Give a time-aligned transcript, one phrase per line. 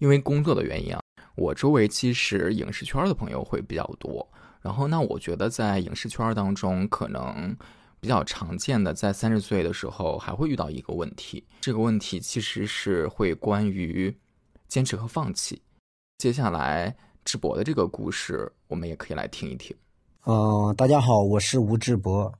[0.00, 1.00] 因为工作的原因啊，
[1.36, 4.26] 我周围其实影视圈的朋友会比较多。
[4.60, 7.56] 然后，那我觉得在影视圈当中，可能
[8.00, 11.46] 比较常见的，在三十岁的时候还会遇到一个问题。
[11.60, 14.14] 这个问题其实是会关于
[14.68, 15.62] 坚持和放弃。
[16.18, 16.94] 接下来
[17.24, 19.74] 智博的这个故事，我们也可以来听一听。
[20.26, 22.32] 嗯，大家好，我是吴志博，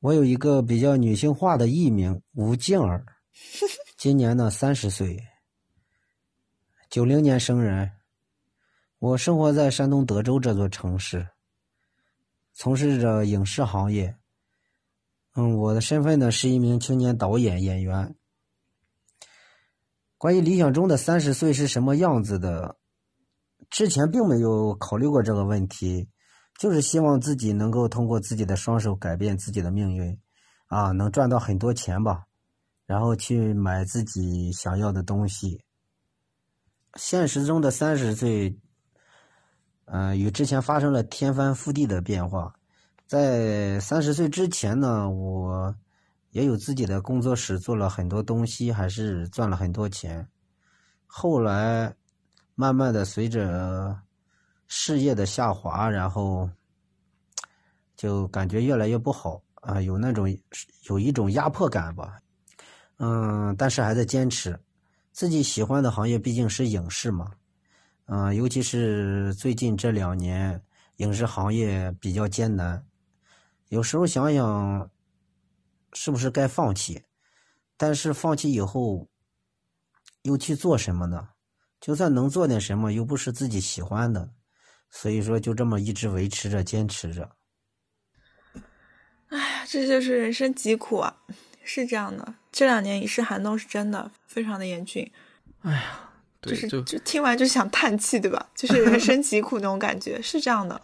[0.00, 3.04] 我有一个比较女性化的艺名吴静儿，
[3.96, 5.18] 今年呢三十岁，
[6.94, 7.90] 九零年生人，
[9.00, 11.26] 我生活在山东德州这座城市。
[12.52, 14.16] 从事着影视行业，
[15.34, 18.14] 嗯，我的身份呢是一名青年导演演员。
[20.16, 22.76] 关于理想中的三十岁是什么样子的，
[23.68, 26.08] 之前并没有考虑过这个问题，
[26.60, 30.16] 就是希望自己能够通过自己的双手改变自己的命运，
[30.66, 32.26] 啊，能赚到很多钱吧，
[32.86, 35.60] 然后去买自己想要的东西。
[36.96, 38.58] 现实中的三十岁。
[39.86, 42.54] 嗯，与之前发生了天翻覆地的变化。
[43.06, 45.74] 在三十岁之前呢，我
[46.30, 50.26] 也有自己的工作室，做了很多东西，还是赚了很多钱。
[51.06, 51.94] 后来，
[52.54, 53.94] 慢慢的随着
[54.68, 56.48] 事业的下滑，然后
[57.94, 60.26] 就感觉越来越不好啊，有那种
[60.88, 62.18] 有一种压迫感吧。
[62.96, 64.58] 嗯，但是还在坚持。
[65.14, 67.30] 自己喜欢的行业毕竟是影视嘛。
[68.06, 70.60] 嗯，尤其是最近这两年，
[70.96, 72.84] 影视行业比较艰难，
[73.68, 74.90] 有时候想想，
[75.92, 77.00] 是不是该放弃？
[77.76, 79.08] 但是放弃以后，
[80.22, 81.28] 又去做什么呢？
[81.80, 84.28] 就算能做点什么，又不是自己喜欢的，
[84.90, 87.30] 所以说就这么一直维持着、坚持着。
[89.28, 91.16] 哎呀，这就是人生疾苦啊！
[91.62, 95.10] 是这样的，这两年影视寒冬是真的非常的严峻。
[95.62, 96.00] 哎呀。
[96.44, 98.50] 就是就听完就想叹气，对吧？
[98.54, 100.78] 就是人生疾苦那种感觉，是这样的。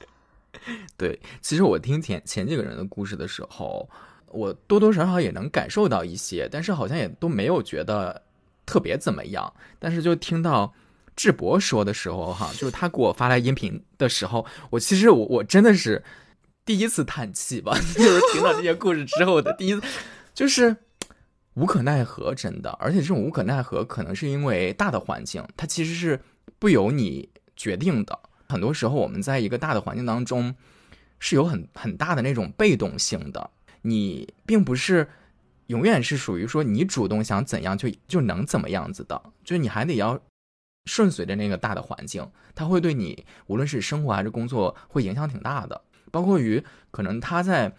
[0.97, 3.87] 对，其实我听前前几个人的故事的时候，
[4.29, 8.23] 我多多少少也能感受到一些，但是好像也都没有觉得
[8.65, 9.53] 特别怎么样。
[9.79, 10.73] 但是就听到
[11.15, 16.03] 智博说的时候，哈，就是他给我发来音频的时候，我其实我我真的是
[16.65, 19.83] 第一次叹气吧， 就是听到这些故事之后的第一次，
[20.33, 20.75] 就是。
[21.55, 26.21] 无可奈何，真的，而且这种无可奈何，可能是因为大的环境，它其实是
[26.61, 28.17] 不由你决定的。
[28.49, 30.55] 很多时候，我们在一个大的环境当中，
[31.19, 33.51] 是有很很大的那种被动性的。
[33.83, 35.09] 你并不是
[35.67, 40.21] 永远是属于说你主动想怎样就就能怎么样子的，就是你还得要
[40.85, 42.25] 顺随着那个大的环境，
[42.55, 45.81] 它会对你无论是生活还是工作会影响挺大的。
[46.13, 46.63] 包括于
[46.93, 47.75] 可能他在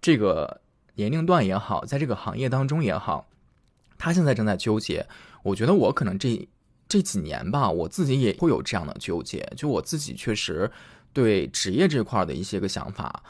[0.00, 0.60] 这个。
[0.98, 3.28] 年龄段也好，在这个行业当中也好，
[3.96, 5.06] 他现在正在纠结。
[5.44, 6.46] 我觉得我可能这
[6.88, 9.48] 这几年吧，我自己也会有这样的纠结。
[9.56, 10.68] 就我自己确实
[11.12, 13.22] 对职业这块的一些个想法，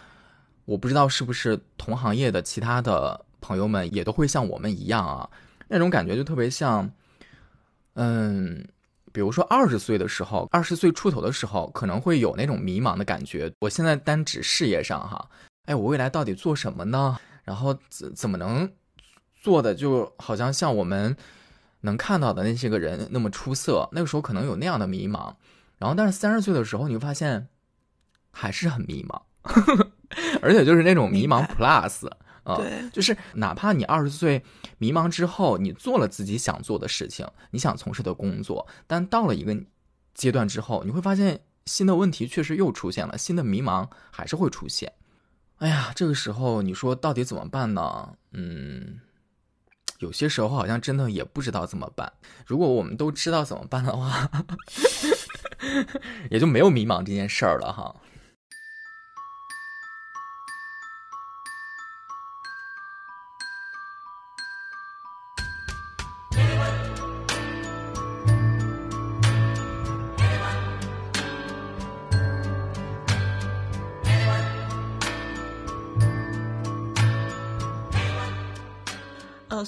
[0.65, 5.29] 我不知道是不是同行业的其他的朋友们也都会像我们一样啊，
[5.69, 6.91] 那种感觉就特别像，
[7.97, 8.67] 嗯，
[9.13, 13.53] 比如说二十岁的时候，二十岁出头的时候，可能会有那种迷茫的感觉。
[13.61, 15.29] 我现在单指事业上哈，
[15.67, 17.19] 哎，我未来到底做什么呢？
[17.49, 18.71] 然后怎怎么能
[19.35, 21.17] 做的就好像像我们
[21.81, 23.89] 能看到的那些个人那么出色？
[23.93, 25.35] 那个时候可能有那样的迷茫。
[25.79, 27.49] 然后，但是三十岁的时候，你会发现
[28.31, 29.23] 还是很迷茫，
[30.43, 32.07] 而且就是那种迷茫 plus
[32.43, 32.61] 啊，
[32.93, 34.45] 就是哪怕你二十岁
[34.77, 39.57] 迷茫之后，你做了自己想做的事情，你想从事的工作，但到了一个
[40.13, 44.93] 阶段之后，你会发现新的问题确实又出现了，新的迷茫还是会出现。
[45.59, 48.15] 哎呀，这个时候你说到底怎么办呢？
[48.33, 49.01] 嗯，
[49.99, 52.13] 有些时候好像真的也不知道怎么办。
[52.47, 54.31] 如果我们都知道怎么办的话，
[56.31, 57.95] 也就没有迷茫这件事儿了哈。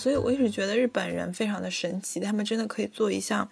[0.00, 3.46] 所以我一直觉得日本人非常的神奇，他们真的可以做一项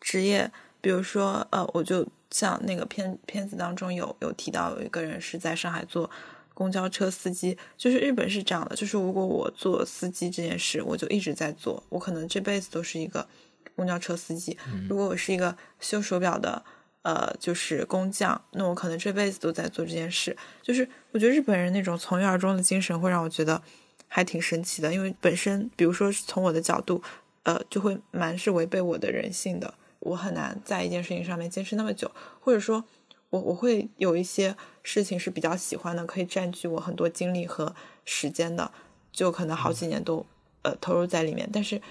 [0.00, 0.48] 职业，
[0.80, 6.08] 比如说，呃，我就像那个片片子当中有有提到有一个人是在上海做
[6.54, 13.26] 公交车司机，就是日本是这样的，就是如果我做司机这件事，我就一直在做，我可能这辈子都是一个
[13.74, 14.56] 公交车司机；
[14.88, 16.62] 如果我是一个修手表的，
[17.02, 20.36] 呃，就是工匠，那我可能这辈子都在做这件事。
[20.62, 23.60] 就是我觉得日本人那种从一而终的精神，会让我觉得。
[24.08, 27.02] 还挺神奇的，因为本身，比如说从我的角度，
[27.44, 29.74] 呃，就会蛮是违背我的人性的。
[30.00, 32.10] 我很难在一件事情上面坚持那么久，
[32.40, 32.84] 或者说，
[33.30, 37.74] 我我会有一些事情是比较喜欢的，可以占据我很多精力和
[38.04, 38.70] 时间的，
[39.12, 40.24] 就可能好几年都
[40.62, 41.48] 呃投入在里面。
[41.52, 41.82] 但是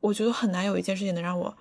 [0.00, 1.56] 我觉得很难有一件事情能让我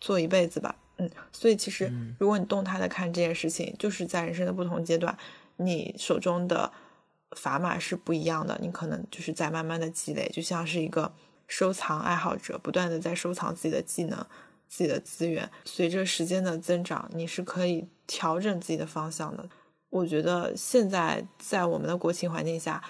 [0.00, 1.08] 做一辈子吧，嗯。
[1.32, 5.16] 所以其实如果你动态的看这件事情，就是在人生的不同阶段，
[5.56, 6.70] 你手中的
[7.30, 11.12] 砝码是不一样的，你可能就是在慢慢的积累，就像是一个
[11.46, 14.26] 收藏爱好者，不断的在收藏自己的技能。
[14.72, 19.44] 自己的资源随着时间的增长，你是可以调整自己的方向的。
[19.88, 22.80] 我觉得现在在我们的国情环境下，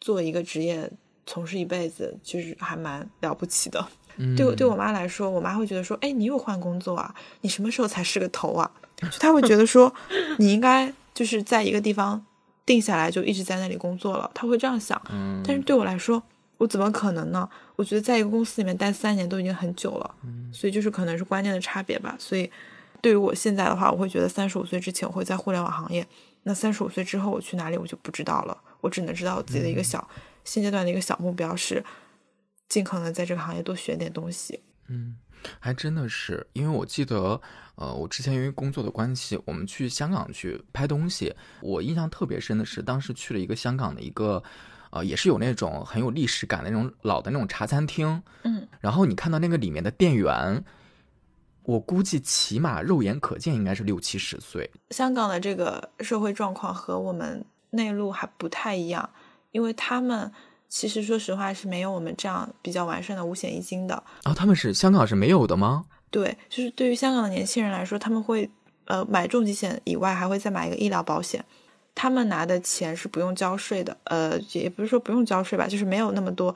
[0.00, 0.90] 做一个职业
[1.26, 3.86] 从事一辈子，其实还蛮了不起的。
[4.34, 7.14] 对我对我妈来说，我妈会觉得说：“哎，你又换工作啊？
[7.42, 9.92] 你什么时候才是个头啊？”就她会觉得说，
[10.38, 12.24] 你应该就是在一个地方
[12.68, 14.30] 定下来，就一直在那里工作了。
[14.34, 15.00] 他会这样想。
[15.42, 16.22] 但是对我来说，
[16.58, 17.48] 我怎么可能呢？
[17.76, 20.14] 我觉得在一个公司里面待三年都已经很久了，
[20.52, 22.14] 所以就是可能是观念的差别吧。
[22.18, 22.50] 所以
[23.00, 26.06] 对于我现在的话，我会觉得三十五岁之前我会在互联网行业，
[26.42, 28.56] 那三十五岁之后我去哪里我就不知道了。
[28.82, 30.06] 我只能知道我自己的一个小
[30.44, 31.82] 现阶段的一个小目标是，
[32.68, 34.60] 尽可能在这个行业多学点东西。
[34.88, 35.16] 嗯，
[35.58, 37.40] 还真的是，因为我记得，
[37.76, 44.42] 呃，我之前因为工作的关系，我们去香港去拍东西，我印象特别深的是，当时去了一个香港的一个。
[44.90, 50.64] 呃，也是有那种很有历史感的那种老的那种茶餐厅，嗯，然后你看到那个里面的店员，
[51.64, 54.70] 我估计起码肉眼可见应该是六七十岁。
[54.88, 59.10] 香港的这个社会状况和我们内陆还不太一样，
[59.50, 60.32] 因为他们
[60.68, 63.94] 其实说实话是没有我们这样比较完善的五险一金的。
[64.22, 65.86] 啊，他们是香港是没有的吗？
[66.10, 68.48] 对，就是对于香港的年轻人来说，他们会
[68.86, 71.44] 呃买重疾险以外，还会再买一个医疗保险。
[71.94, 76.54] 他们拿的钱是不用交税的，呃，也不是说不用交税吧，就是没有那么多，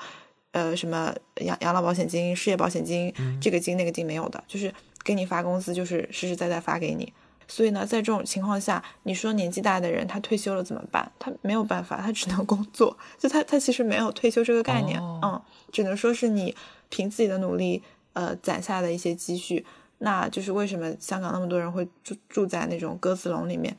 [0.53, 4.73] 呃，什么养养老保险金、失业保险金，这个金那个金没有的，就是
[5.03, 7.13] 给你发工资，就是实实在在发给你。
[7.49, 11.11] 所以呢，在这种情况下，你说年纪大的人他退休了怎么办？
[11.19, 12.97] 他没有办法，他只能 工作。
[13.19, 15.41] 就他他其实没有退休这个概念，嗯，
[15.71, 16.55] 只能说是你
[16.89, 19.65] 凭自己的努力，呃，攒下的一些积蓄。
[19.99, 23.77] 那就是为什么香港那么多人会住住在那种鸽子笼里面。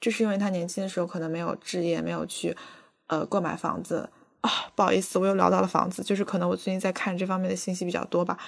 [0.00, 2.54] 就是因为他年轻的时候可能没有置业，没有去，
[3.06, 4.08] 呃，购买房子
[4.42, 4.50] 啊。
[4.74, 8.38] 不好意思，我又聊到了房子，就是可能我最近在看这方面的信息比较多吧。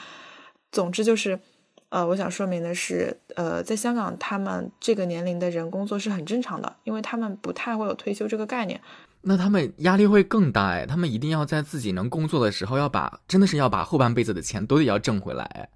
[0.70, 1.40] 总之就是，
[1.88, 8.80] 呃，我想说明的是，呃，在香港，他们这个年龄的人工作是很正常的，因为他们不太会有退休这个概念。
[9.22, 15.68] 那他们压力会更大哎，他们一定要在自己能工作的时候，要把真的是要把后半辈子的钱都得要挣回来。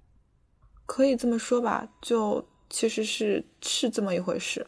[0.85, 4.65] 可以这么说吧，就其实是是这么一回事。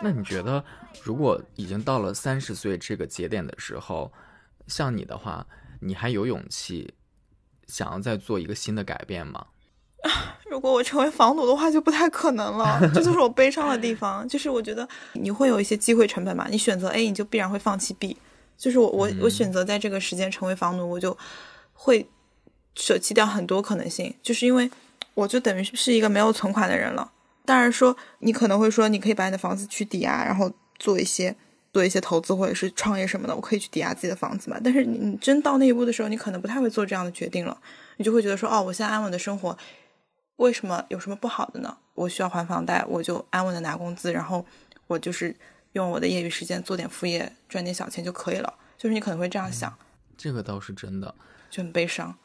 [0.00, 0.64] 那你觉得，
[1.02, 4.10] 如果已经到了三十岁这个节点的时候，
[4.66, 5.46] 像你的话，
[5.82, 6.94] 你还有勇气
[7.66, 9.46] 想要再做一个新的改变吗？
[10.50, 12.78] 如果我成为房奴的话，就不太可能了。
[12.92, 14.26] 这就是我悲伤的地方。
[14.28, 18.16] 就是我觉得你会有一些机会成本嘛，你选择 A，你就必然会放弃 B。
[18.58, 21.16] 就是我我我选择在这个时间成为房奴，我就
[21.72, 22.06] 会
[22.74, 24.70] 舍弃掉很多可能性，就是因为
[25.14, 27.12] 我就等于是一个没有存款的人了。
[27.44, 31.34] 当然说，你可能会说，你可以把你的房子去抵押，然后做一些
[31.72, 33.34] 做一些投资或者是创业什么的。
[33.34, 34.60] 我可以去抵押自己的房子嘛？
[34.62, 37.60] 但是你你真到那一步的时候，你可能不太会做这样的决定了。
[37.96, 39.56] 你就会觉得说，哦，我现在安稳的生活，
[40.36, 41.76] 为什么有什么不好的呢？
[41.94, 44.44] 我需要还房贷，我就安稳的拿工资，然后
[44.86, 45.34] 我就是
[45.72, 48.54] 用我的业余时间做点副业，赚点小钱就可以了。
[48.76, 49.76] 就是你可能会这样想，
[50.16, 51.14] 这个倒是真的，
[51.50, 52.16] 就很悲伤。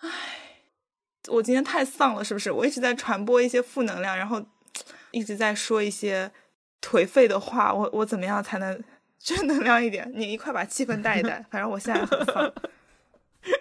[0.00, 0.08] 唉。
[1.30, 2.50] 我今天太丧了，是不是？
[2.50, 4.42] 我一直在传播一些负能量，然后
[5.10, 6.30] 一直在说一些
[6.80, 7.72] 颓废的话。
[7.72, 8.82] 我我怎么样才能
[9.18, 10.10] 正能量一点？
[10.14, 11.44] 你一块把气氛带一带。
[11.50, 12.52] 反正我现在很丧，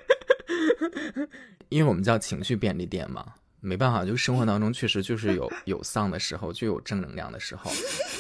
[1.70, 3.26] 因为我们叫情绪便利店嘛，
[3.60, 7.72] 没办法，就生活当中确实就是有 有丧的时候，就有正能量的时候。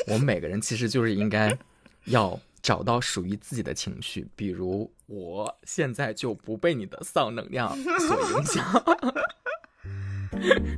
[0.07, 1.57] 我们每个人其实就是应该
[2.05, 8.65] 要找到属于自己的情绪，比如我现在就不被你的丧能量所影响。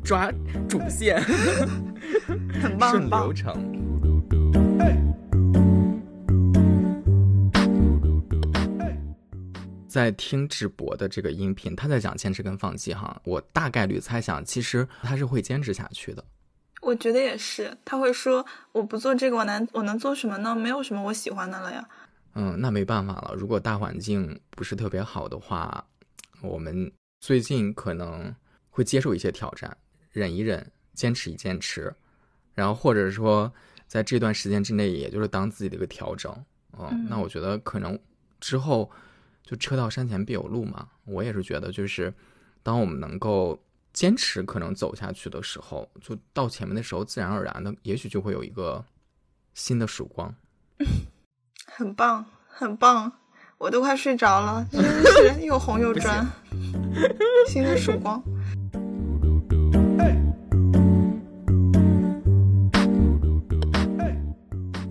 [0.03, 0.31] 抓
[0.69, 1.21] 主线，
[2.61, 3.88] 很棒，顺流程。
[9.89, 16.23] 在听智博的这个音频，他在讲坚持跟放弃哈，我大概率猜想，其实他是会坚持下去的。
[16.81, 20.55] 我觉得也是，他会说：“我不做这个，我能我能做什么呢？
[20.55, 21.89] 没有什么我喜欢的了呀。”
[22.35, 23.33] 嗯，那没办法了。
[23.35, 25.83] 如果大环境不是特别好的话，
[26.41, 28.33] 我们最近可能。
[28.71, 29.75] 会接受一些挑战，
[30.09, 31.93] 忍一忍，坚持一坚持，
[32.53, 33.51] 然后或者说
[33.87, 36.33] 在这段时间之内，也就是当自己的一个调整。
[36.77, 37.99] 嗯，那我觉得可能
[38.39, 38.89] 之后
[39.49, 40.87] 就车到山前必有路嘛。
[41.05, 42.13] 我也是觉得，就是
[42.61, 43.59] 当我们能够
[43.91, 48.85] 坚持可能走下去的时候，就到前面的时候，自然而然的，也许就会有一个
[49.55, 50.31] 新的曙光。
[51.65, 53.11] 很棒，很棒，
[53.57, 56.23] 我都快睡着了， 真的是又红又专，
[57.49, 58.21] 新的曙光。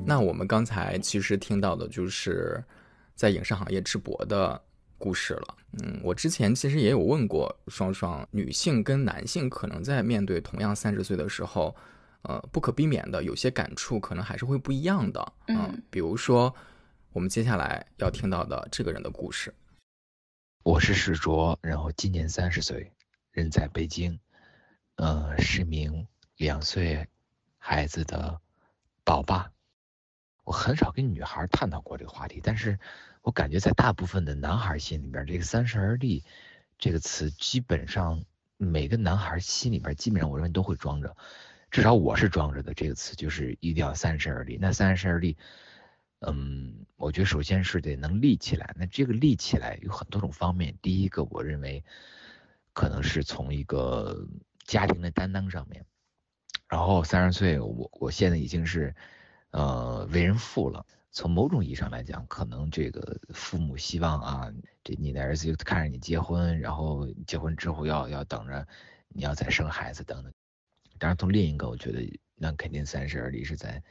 [0.05, 2.61] 那我们刚才其实听到的就是
[3.19, 4.63] 在影视行业直播的
[4.97, 5.57] 故事了。
[5.83, 11.75] 嗯，我之前其实也有问过双双，女性跟男性可能在面对同样三十岁的时候，
[12.23, 15.33] 呃，不可避免的有些感触可能还是会不一样的。
[15.49, 16.55] 嗯，比如说
[17.13, 19.53] 我们接下来要听到的这个人的故事。
[20.63, 22.93] 我是史卓，然后今年三十岁，
[23.33, 24.17] 人在北京，
[24.95, 26.07] 呃，是名
[26.37, 27.05] 两岁
[27.59, 28.41] 孩子的
[29.03, 29.51] 宝爸。
[30.49, 32.79] 我很少跟女孩探讨过这个话题，但是
[33.21, 36.25] 我感觉在大部分的男孩心里边，这个“三十而立”
[36.81, 38.25] 这个词，基本上
[38.57, 41.15] 每个男孩心里边，基本上我认为都会装着，
[41.71, 42.73] 至少我是装着的。
[42.73, 44.57] 这个词就是一定要三十而立。
[44.59, 45.37] 那三十而立，
[46.21, 48.75] 嗯，我觉得首先是得能立起来。
[48.79, 50.79] 那这个立起来有很多种方面。
[50.81, 51.85] 第一个，我认为
[52.73, 54.27] 可能是从一个
[54.65, 55.85] 家庭的担当上面。
[56.71, 58.95] 然后三十岁，我我现在已经是。
[59.51, 64.53] 呃，为人父了，从某种意义上来讲，可能这个父母希望啊，
[64.85, 68.67] 这你的儿子就看着你结婚，然后结婚之后要要等着
[69.09, 70.33] 你要再生孩子等等。
[70.99, 73.83] 当然，从另一个，我觉得那肯定三十而立是在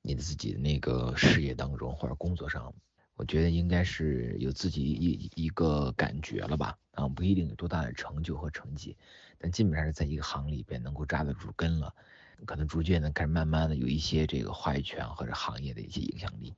[0.00, 2.72] 你自己的那个事业当中或者工作上，
[3.14, 8.96] 我觉得应该是有自己一一个感觉了吧，啊，不一定有多大的成就和成绩，
[9.38, 11.94] 但基本上是在一个行里边能够扎得住根了。
[12.46, 16.54] 可能逐渐的开始慢慢的有一些这个话语权或者行业的一些影响力。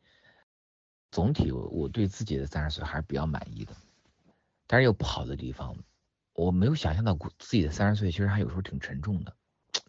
[1.10, 3.74] 总体我我对自己的三十岁还是比较满意的，
[4.66, 5.76] 但是有不好的地方，
[6.34, 9.34] 我没有想象到自己的三十岁其实还有时候挺沉重的。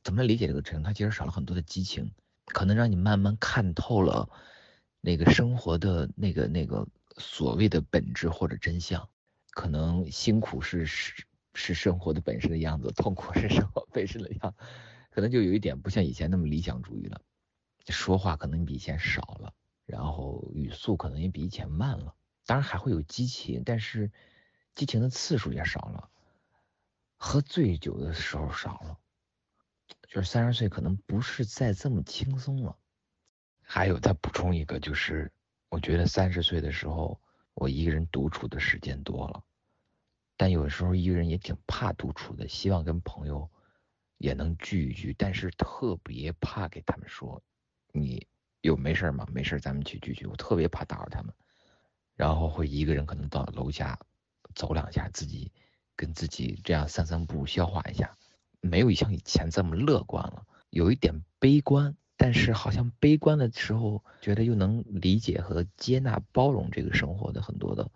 [0.04, 0.84] 怎么理解这个沉重？
[0.84, 2.12] 它其实少了很多的激情，
[2.46, 4.28] 可能让你慢慢看透了
[5.00, 9.08] 那个生活的那个那个所谓的本质或者真相。
[9.52, 14.66] 可能辛苦是是是生活的本身的样子，痛苦是生活本身的样子。
[15.12, 17.22] 可能就有一点不像以前那么理想主义了，
[17.90, 19.54] 说话可能比以前少了，
[19.86, 22.16] 然后语速可能也比以前慢了。
[22.46, 24.10] 当然还会有激情，但是
[24.74, 26.10] 激情的次数也少了，
[27.18, 28.98] 喝醉酒的时候少了，
[30.08, 32.78] 就是三十岁可能不是再这么轻松了。
[33.62, 35.32] 还有再补充一个，就是
[35.70, 37.22] 我觉得三十岁的时候，
[37.54, 39.44] 我一个人独处的时间多了，
[40.38, 43.52] 但有时候一个人也挺怕独处的，希望跟朋友。
[44.22, 47.42] 也能聚一聚，但是特别怕给他们说，
[47.92, 48.28] 你
[48.62, 49.28] 有没事吗？
[49.32, 50.28] 没事，咱们去聚聚。
[50.28, 51.34] 我特别怕打扰他们，
[52.16, 54.00] 然后会一个人可能到楼下
[54.54, 55.52] 走两下，自己
[55.96, 58.16] 跟自己这样散散步，消化一下。
[58.60, 67.90] 没有像以前这么乐观了，有一点悲观，但是好像悲观的时候，觉得又能理解和接纳、包容这个生活的很多的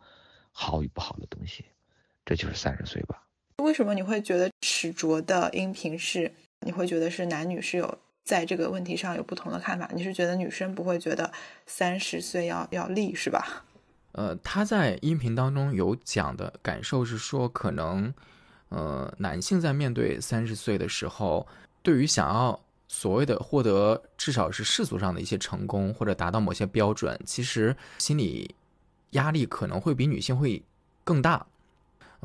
[0.51, 1.65] 好与不好的东西。
[2.25, 3.24] 这就是三十岁吧。
[3.65, 6.31] 为什么你会觉得史卓的音频是？
[6.63, 9.89] 你会觉得是男女是有在这个问题上有不同的看法？
[9.95, 11.31] 你是觉得女生不会觉得
[11.65, 13.65] 三十岁要要立是吧？
[14.11, 18.13] 呃，他在音频当中有讲的感受是说，可能
[18.69, 21.47] 呃男性在面对三十岁的时候，
[21.81, 28.53] 对于想要所谓的获得至少是世俗上的一些成功或者达到某些标准，其实心理
[29.11, 30.61] 压力可能会比女性会
[31.03, 31.47] 更大。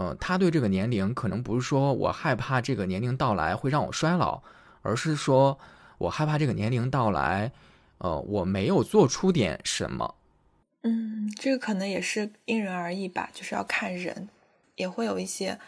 [0.01, 4.43] 呃，他对这个年龄可能不是说我害怕这个年龄到来会让我衰老，
[4.81, 5.59] 而是说
[5.99, 7.53] 我害怕这个年龄到来，
[7.99, 10.15] 呃，我没有做出点什么。
[10.85, 14.31] 嗯，这个可能也是因人而异吧，就是要看人，
[14.77, 15.59] 也会有一些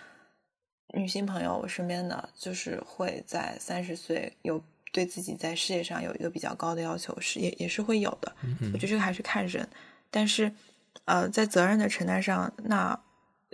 [0.94, 4.58] 女性朋友，我身边的就是会在三十岁有
[4.94, 8.34] 对自己在事业上有一个比较高的要求，是也也是会有的。
[8.72, 9.68] 我觉得这个还是看人，
[10.10, 10.50] 但是
[11.04, 12.98] 呃，在责任的承担上，那。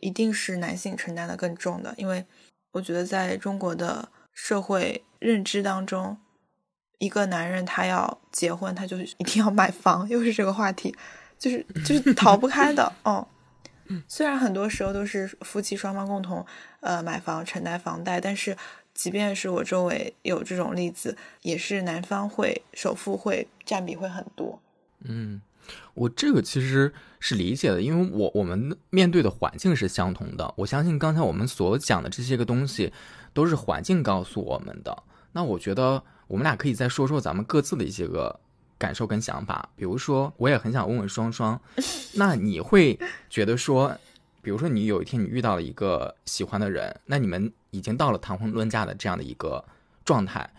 [0.00, 2.24] 一定是男性承担的更重的，因为
[2.72, 6.16] 我觉得在中国的社会认知当中，
[6.98, 10.94] 一个男人他要结婚，他就一定要买房，又是这个话题，
[11.38, 12.92] 就是就是逃不开的。
[13.02, 13.26] 哦，
[14.06, 16.44] 虽然很多时候都是夫妻双方共同
[16.80, 18.56] 呃买房承担房贷，但是
[18.94, 24.60] 即便是我周围有这种例子，也是男方会首付会占比会很多。
[25.00, 25.40] 嗯。
[25.94, 30.54] 我这个其实是理解的，因为我我们面对的环境是相同的。
[30.56, 32.92] 我相信刚才我们所讲的这些个东西，
[33.32, 35.02] 都是环境告诉我们的。
[35.32, 38.38] 那我觉得我们俩可以再说说咱们各自的一些个
[38.78, 39.68] 感受跟想法。
[39.76, 41.60] 比如说，我也很想问问双双，
[42.14, 42.98] 那你会
[43.28, 43.96] 觉得说，
[44.40, 49.64] 比如说你有一天你遇到了一个喜欢的人，那你们已经到了谈婚论嫁的这样的一个
[50.04, 50.50] 状态，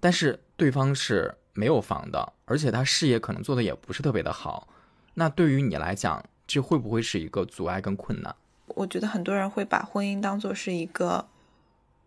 [0.00, 4.68] 但是对方是没有房的，而且他事业可能做的也不是特别的好，
[5.14, 8.34] 那对于你来讲，这会不会是一个阻碍跟困难？
[8.68, 11.26] 我觉得很多人会把婚姻当做是一个，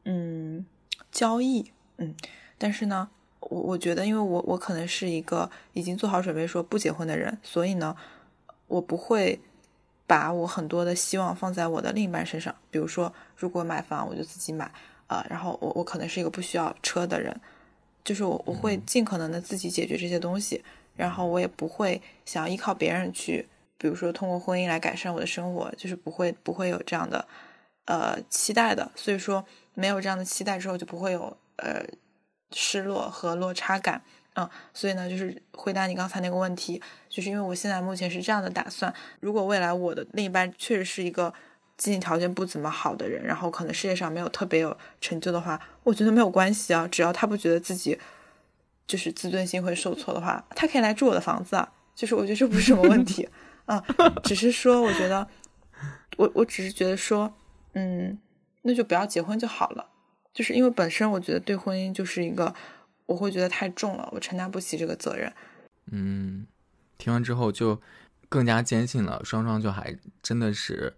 [0.05, 0.65] 嗯，
[1.11, 2.13] 交易，嗯，
[2.57, 7.95] 但是呢，我我觉得，因为我我可能是一个已经做好准备说不结婚的人，所以呢，
[8.67, 9.39] 我不会
[10.05, 12.53] 把我很多的希望放在我的另一半身上。
[12.69, 14.71] 比如说，如果买房，我就自己买，
[15.07, 17.35] 啊，然后我我可能是一个不需要车的人，
[18.09, 20.63] 就是我我会尽可能的自己解决这些东西，
[20.95, 23.47] 然后我也不会想要依靠别人去。
[23.77, 27.23] 比如说，通过婚姻来改善我的生活，就是不会不会有这样的
[27.85, 28.91] 呃期待的。
[28.95, 31.85] 所以说，没有这样的期待之后，就不会有呃
[32.49, 34.01] 失落和落差感。
[34.33, 41.31] 嗯，所以呢，就是回答你刚才那个问题，就是因为我现在目前是这样的打算：如果未来我的另一半确实是一个
[41.79, 47.98] 经济条件不怎么好的人，然后可能事业上没有特别有成就的话，我觉得没有关系啊，只要他不觉得自己
[48.86, 51.71] 就是自尊心会受挫的话，他可以来住我的房子啊。
[51.95, 53.27] 就是我觉得这不是什么问题。
[53.65, 53.83] 啊，
[54.24, 55.27] 只是说，我觉得，
[56.17, 57.33] 我我只是觉得说，
[57.74, 58.17] 嗯，
[58.63, 59.89] 那就不要结婚就好了。
[60.33, 62.55] 就是因为本身我觉得对婚姻就是一个，
[63.05, 65.31] 我会觉得太重了，我承担不起这个责任。
[65.91, 66.48] 嗯，
[66.98, 67.79] 听完之后就
[68.27, 70.95] 更加坚信了，双双就还真的是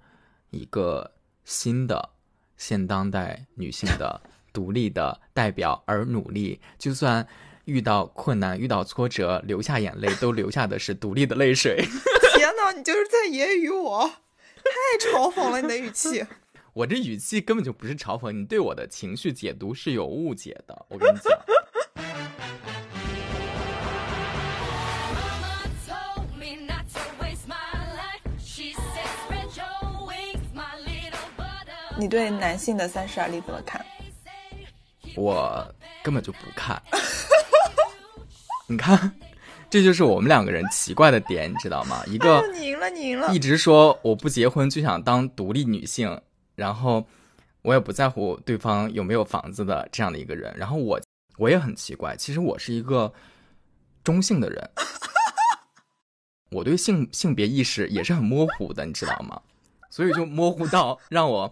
[0.52, 1.12] 一个
[1.44, 2.10] 新的
[2.56, 4.22] 现当代女性的
[4.54, 7.28] 独立的代表，而努力，就算
[7.66, 11.78] 遇到困难、遇到挫折，流下眼泪，都流下的是独立的泪水。
[12.36, 14.08] 天哪，你就是在揶揄我，
[14.62, 16.26] 太嘲讽了你的语气。
[16.74, 20.86] 我这语气根本就不是嘲讽，你对我的情绪解读是有误解的。
[20.90, 21.38] 我跟你讲，
[31.98, 33.86] 你对男性的三十而立怎么看？
[35.16, 35.66] 我
[36.04, 36.82] 根本就不看。
[38.68, 39.12] 你看。
[39.70, 42.04] 这就是我们两个人奇怪的点，你知道吗？
[42.06, 46.22] 一个你赢了，你赢了，一直说我不结婚就想当独立女性，
[46.56, 47.08] 然后
[47.62, 50.54] 我也不在乎对方有没有房子的这样的一个人。
[50.58, 51.00] 然后我
[51.38, 53.10] 我也很奇怪，其实我是一个
[54.04, 54.70] 中性的人，
[56.52, 59.42] 我对性性别意识也是很模糊的，你知道吗？
[59.90, 61.50] 所以就模糊到让我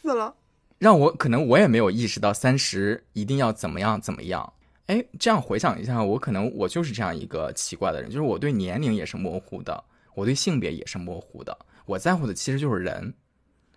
[0.00, 0.34] 死了，
[0.78, 4.52] 让我可能我也没有意识到三十一定要怎么样怎么样。
[4.86, 9.84] 哎，这样回想一下，我可能我就是这样一个奇怪的人，就是我对年龄也是模糊的，
[10.14, 11.56] 我对性别也是模糊的。
[11.86, 13.12] 我在乎的其实就是人，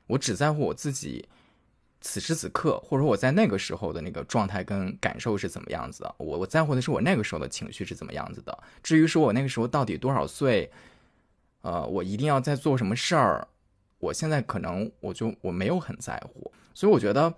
[0.07, 1.27] 我只在乎我自己
[2.01, 6.15] 此时此刻，或者说我在那个时候的那个状态跟感受是怎么样子的。
[6.17, 8.57] 我我在乎的是我那个时候的情绪是怎么样子的。
[8.81, 10.71] 至于说我那个时候到底多少岁，
[11.61, 13.47] 呃，我一定要在做什么事儿，
[14.03, 17.33] 我现在可能我就我没有很在乎，所以我觉得。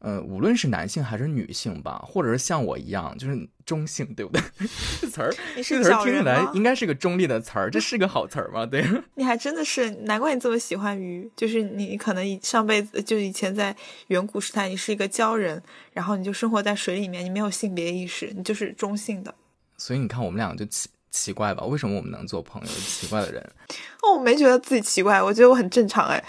[0.00, 4.40] 呃，无论是男性还是女性吧，或者是像我一样，就是中性，对不对？
[5.02, 8.64] 这词儿，这词儿听起来应该是个中立的词儿，这是个好词儿吗？
[8.64, 8.86] 对。
[9.16, 13.74] 你还真的是，难怪你这么喜欢鱼，就是你可能上辈子就以前在
[14.06, 15.60] 远古时代，你是一个鲛人，
[15.92, 19.34] 然后你就生活在水里面，你没有性别意识，你就是中性的。
[19.78, 20.70] 所以你看，我们两个就
[21.10, 21.64] 奇奇怪吧？
[21.64, 22.68] 为什么我们能做朋友？
[22.68, 23.42] 奇怪的人。
[24.02, 26.24] 哦，我没觉得自己奇怪，我觉得我很正常哎。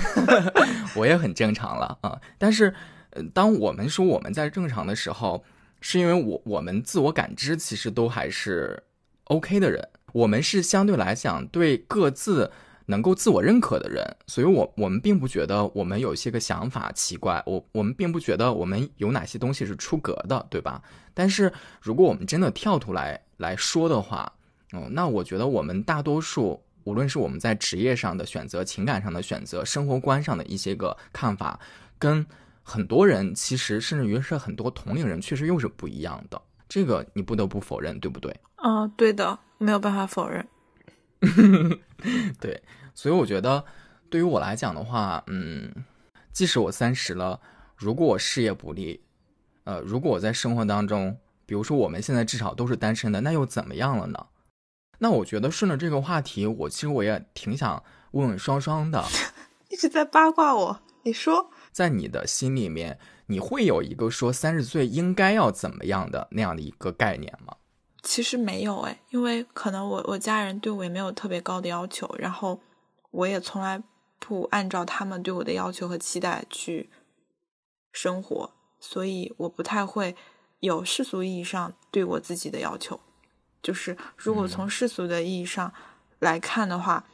[0.96, 2.74] 我也很正常了啊，但是，
[3.32, 5.44] 当我们说我们在正常的时候，
[5.80, 8.82] 是因为我我们自我感知其实都还是
[9.24, 12.50] OK 的人，我们是相对来讲对各自
[12.86, 20.82] 能够自我认可的人，所以我我们并不觉得我们有些个想法奇怪，我我们并不觉得我们有哪些东西是出格的，对吧？
[21.14, 24.32] 但是如果我们真的跳出来来说的话，
[24.72, 26.62] 哦，那我觉得我们大多数。
[26.84, 31.60] 无论是我们在职业上的选择、情感上的选择、生活观上的一些个看法，
[31.98, 32.26] 跟
[32.62, 36.40] 很多人其实甚至于是很多同龄人，确实又是不一样的。
[36.70, 38.34] 这个你不得不否认，对不对？
[38.64, 40.48] 嗯，对的，没有办法否认。
[42.40, 42.62] 对，
[42.94, 43.62] 所以我觉得，
[44.08, 45.70] 对于我来讲的话，嗯，
[46.32, 47.38] 即使我三十了，
[47.76, 49.02] 如果我事业不利，
[49.64, 51.14] 呃，如果我在生活当中，
[51.50, 54.26] 比如说我们现在至少都是单身的，那又怎么样了呢？
[55.00, 57.82] 那我觉得顺着这个话题，我其实我也挺想
[58.12, 59.04] 问问双双的，
[59.68, 60.80] 一直在八卦我。
[61.02, 67.56] 你说，在你的心里面，你会有一个说三十岁应该要怎么样的那样的一个概念吗？
[68.04, 72.60] 其实没有哎，因为可能我我家人对我也没有特别高的要求，然后
[73.10, 73.82] 我也从来
[74.20, 76.88] 不按照他们对我的要求和期待去
[77.90, 80.14] 生活，所以我不太会
[80.60, 82.98] 有世俗意义上对我自己的要求。
[83.62, 85.72] 就是如果从世俗的意义上
[86.20, 87.04] 来看的话，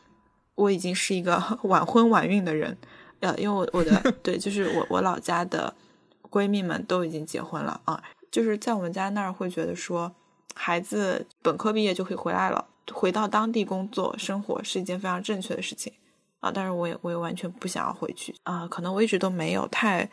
[0.54, 2.76] 我已经是一个 晚婚晚孕的人。
[3.20, 5.74] 呃，因为我我的 对，就是我我老家的
[6.30, 10.14] 闺蜜们都已经结婚了啊，就是在我们家那儿会觉得说，
[10.54, 15.92] 孩子本科毕业就可以回来了，回到当地工作生活是一件非常正确的事情
[16.40, 16.52] 啊。
[16.54, 20.10] 但是我也我也完全不想要回去啊，可能我一直都没有太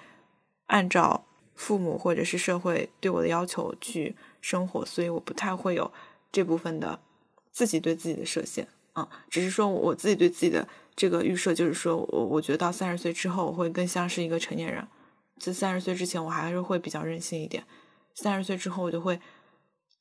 [0.68, 5.92] 按照父母或者是社会对我的要求去生活，所以我不太会有
[6.32, 7.00] 这部分的
[7.52, 10.68] 自己对自己的设限啊，只是说我自己对自己的。
[10.96, 14.88] 这个预设就是说，我我觉得到三十岁之后，我会更像是一个成年人。
[15.40, 17.64] 在三十岁之前，我还是会比较任性一点。
[18.14, 19.20] 三十岁之后，我就会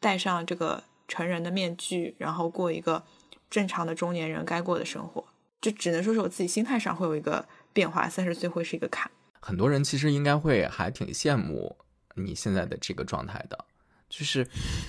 [0.00, 3.02] 戴上这个成人的面具，然后过一个
[3.48, 5.24] 正常的中年人该过的生活。
[5.62, 8.06] 就只能说是我自己心态上会有一个变化。
[8.06, 9.10] 三十岁会是一个坎。
[9.42, 11.76] 很多人其实应该会还挺羡慕
[12.14, 13.64] 你现在的这个状态的。
[14.08, 14.46] 就是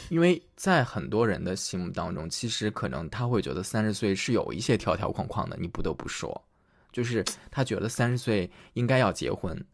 [0.09, 5.57] 因为在很多人的心目当中，其实可能他会觉得三十岁是有一些条条框框的。
[5.59, 6.43] 你不得不说，
[6.91, 9.65] 就是他觉得三十岁应该要结婚，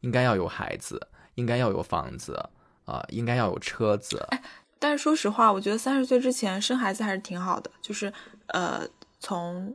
[0.00, 2.38] 应该要有孩子，应该要有房子
[2.84, 4.22] 啊，应该要有车子。
[4.28, 4.42] 哎，
[4.78, 7.70] 但是说实话，我觉得三十岁之前生孩子还是挺好的。
[7.80, 8.12] 就是
[8.48, 8.86] 呃，
[9.20, 9.74] 从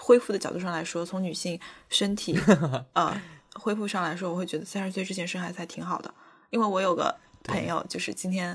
[0.00, 2.36] 恢复的角度上来说，从女性身体
[2.94, 3.22] 呃
[3.58, 6.14] 恢复上来说，我会觉得三十岁之前生孩子还挺好的，
[6.50, 7.14] 因为我有个。
[7.44, 8.50] 朋友就是今天，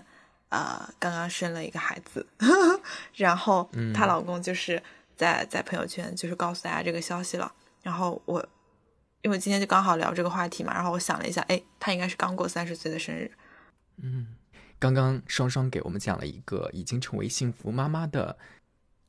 [0.50, 2.24] 呃，刚刚生了一个孩子，
[3.16, 4.80] 然后她老公就是
[5.16, 7.52] 在在朋友圈就是告诉大家这个消息了。
[7.82, 8.46] 然后我
[9.24, 13.32] 因为今天就刚好聊这个话题嘛，然后我想了一下，哎，他应该是刚过三十岁的生日。
[13.98, 14.36] 嗯，
[14.78, 18.38] 刚刚双双给我们讲了一个已经成为幸福妈妈的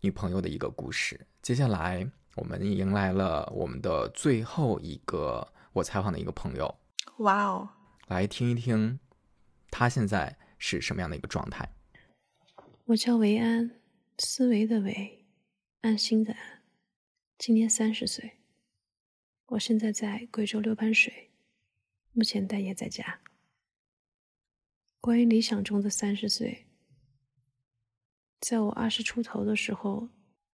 [0.00, 1.26] 女朋友的一个故事。
[1.42, 6.74] 接下来我们迎来了我们的最后一个我采访的一个朋友。
[7.18, 7.68] 哇哦，
[8.08, 8.98] 来听一听。
[9.70, 11.68] 他现在是什么样的一个状态？
[12.86, 13.80] 我叫维安，
[14.18, 15.26] 思维的维，
[15.80, 16.62] 安心的安，
[17.38, 18.38] 今年三十岁。
[19.46, 21.32] 我现在在贵州六盘水，
[22.12, 23.20] 目前待业在家。
[25.00, 26.66] 关于理想中的三十岁，
[28.40, 30.08] 在我二十出头的时候，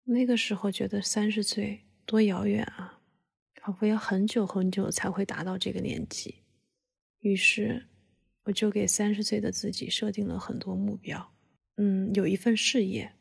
[0.04, 2.97] 那个时候觉得三十岁多遥远啊，
[3.68, 6.36] 仿佛要很久很久才会达到这个年纪，
[7.20, 7.84] 于是。
[8.44, 11.34] 我就给三十岁的自己设定了很多目标，
[11.76, 13.12] 嗯，有一份事业，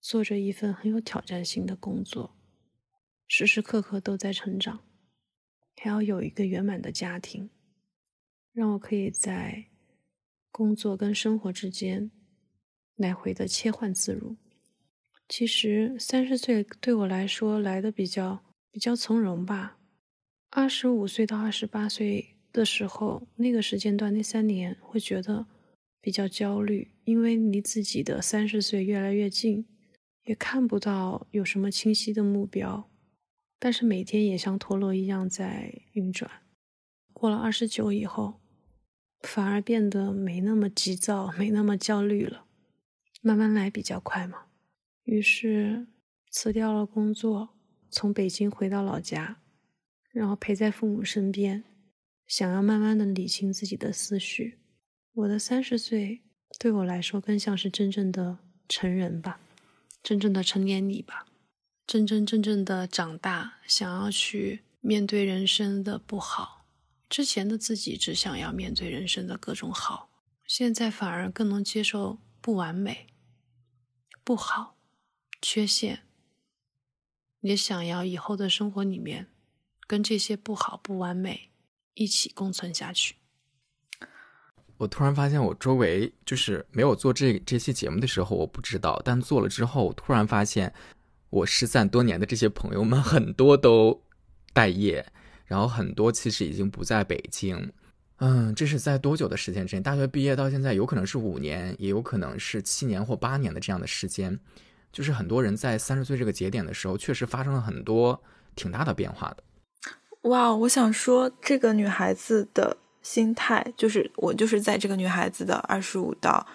[0.00, 2.36] 做着一份很有挑战性的工作，
[3.26, 4.84] 时时刻刻都在成长，
[5.74, 7.50] 还要有一个圆满的家庭，
[8.52, 9.64] 让我可以在
[10.52, 12.08] 工作跟生活之间
[12.94, 14.36] 来回的切换自如。
[15.28, 18.44] 其实三十岁对我来说来的比较
[18.76, 19.78] 比较从容吧，
[20.50, 22.36] 二十五岁到二十八岁。
[22.52, 25.46] 的时候，那个时间段那三年会觉得
[25.98, 29.66] 比较焦虑，因为离自己的三十岁越来越近，
[30.24, 32.90] 也看不到有什么清晰的目标，
[33.58, 36.30] 但是每天也像陀螺一样在运转。
[37.14, 38.42] 过了二十九以后，
[39.22, 42.44] 反而变得没那么急躁，没那么焦虑了，
[43.22, 44.48] 慢慢来比较快嘛。
[45.04, 45.86] 于是
[46.30, 47.55] 辞掉了工作，
[47.90, 49.40] 从北京回到老家，
[50.10, 51.64] 然后陪在父母身边。
[52.26, 54.58] 想要慢慢的理清自己的思绪，
[55.12, 56.22] 我的三十岁
[56.58, 59.38] 对我来说更像是真正的成人吧，
[60.02, 61.26] 真正的成年礼吧，
[61.86, 66.66] 真真正正的长大，想要去面对人生的不好。
[67.08, 70.10] 之前的自己只想要面对人生的各种好，
[70.44, 73.06] 现在反而更能接受不完美、
[74.24, 74.76] 不好、
[75.40, 76.02] 缺陷，
[77.40, 79.26] 也想要以后的生活里面
[79.86, 81.50] 跟这些不好、不完美。
[81.98, 83.14] 一起共存下去。
[84.76, 90.70] 我突然发现，我周围就是没有做这这期节目的时候，我不知道；但做了之后，突然发现，
[91.30, 93.98] 我失散多年的这些朋友们很多都
[94.52, 95.10] 待业，
[95.46, 97.72] 然后很多其实已经不在北京。
[98.18, 99.80] 嗯，这是在多久的时间之内？
[99.80, 104.38] 大学毕业到现在，有可能是五年，也有可能是七年或八年的这样的时间。
[104.96, 108.18] 就是很多人在三十岁这个节点的时候，确实发生了很多
[108.54, 109.44] 挺大的变化的。
[110.22, 116.46] 哇，我想说，这个女孩子的心态，就是我就是在这个女孩子的二十五到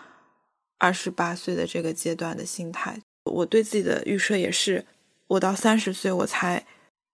[0.79, 2.99] 二十八岁的这个阶段的心态。
[3.25, 4.87] 我对自己的预设也是，
[5.27, 6.65] 我到三十岁我才，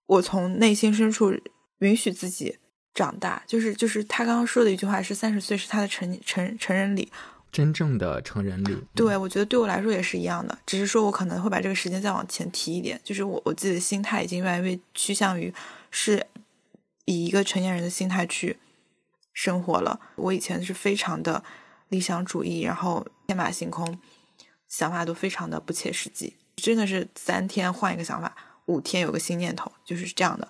[0.06, 1.38] 我从内心深处
[1.80, 2.58] 允许自己
[2.94, 3.42] 长大。
[3.46, 7.12] 就是就是他刚刚说的一句话是，三十岁是他的成成成人礼，
[7.52, 8.76] 真正的成人礼。
[8.94, 13.00] 对，我觉得对我来说也是一样的，只是说我可能会把这个时间再往前提一点。
[13.04, 15.52] 就是我我自己的心态已经越来越趋向于
[15.90, 16.26] 是。
[17.10, 18.58] 以一个成年人的心态去
[19.32, 19.98] 生活了。
[20.16, 21.42] 我以前是非常的
[21.88, 23.98] 理想主义，然后天马行空，
[24.68, 30.46] 想法都非常的不切实际，真的是三天换一个想法，五天有个新念头，就是这样的。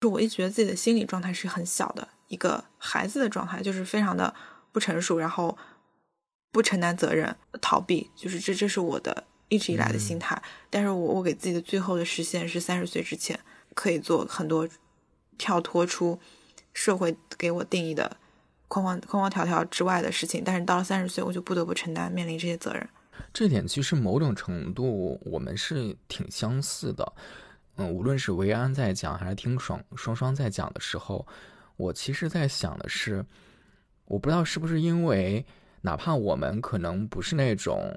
[0.00, 4.32] 就我一直觉得自己的心理状态是很小的一个孩子的状态，就是非常的
[4.70, 5.58] 不成熟，然后
[6.56, 10.42] 不承担责任，逃避，就是这这是我的一直以来的心态。
[10.70, 13.38] 但是我我给自己的最后的实现是三十岁之前
[13.74, 14.66] 可以做很多
[15.36, 16.18] 跳脱出
[16.72, 18.16] 社会给我定义的
[18.68, 22.88] 框框框框条条之外的事情，但是到了三十岁，我就不得不承担面临这些责任。
[23.34, 27.12] 这点其实某种程度我们是挺相似的。
[27.76, 31.26] 嗯，无论是维安在讲，还是听爽双双在讲的时候，
[31.76, 33.26] 我其实在想的是，
[34.06, 35.44] 我不知道是不是因为，
[35.86, 37.96] 哪怕我们可能不是那种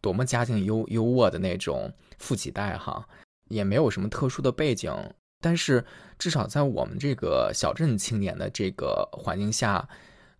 [0.00, 3.04] 多么家境优优渥的那种富几代哈，
[3.48, 4.94] 也没有什么特殊的背景，
[5.40, 5.84] 但是
[6.16, 9.88] 至少在我们这个小镇青年的这个环境下，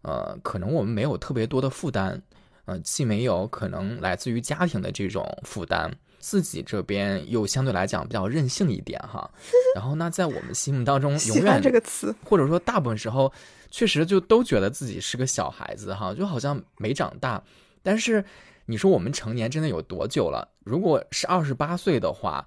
[0.03, 2.23] 呃，可能我们没有特别多的负担，
[2.67, 5.93] 呃，既没有可能来自于家庭的这种负担。
[6.25, 9.31] 自己这边又相对来讲比较任性一点哈，
[9.77, 13.31] 然后那在我们心目当中，永远这个词，或者说大部分时候，
[13.71, 17.43] 确实就都觉得自己是个小孩子哈，就好像没长大。
[17.83, 18.25] 但是
[18.65, 20.49] 你说我们成年真的有多久了？
[20.65, 22.47] 如果是二十八岁的话，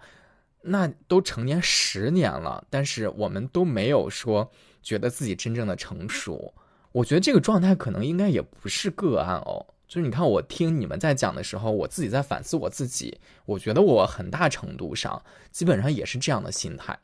[0.64, 6.52] 那都成年十年了，但是我们都没有说觉得自己真正的成熟。
[6.94, 9.64] 我觉得这个状态可能应该也不是个案哦。
[9.88, 13.22] 就是你看，我听你们在讲的时候，我自己在反思我自己。
[13.46, 17.00] 我觉得我很大程度上，基本上也是这样的心态。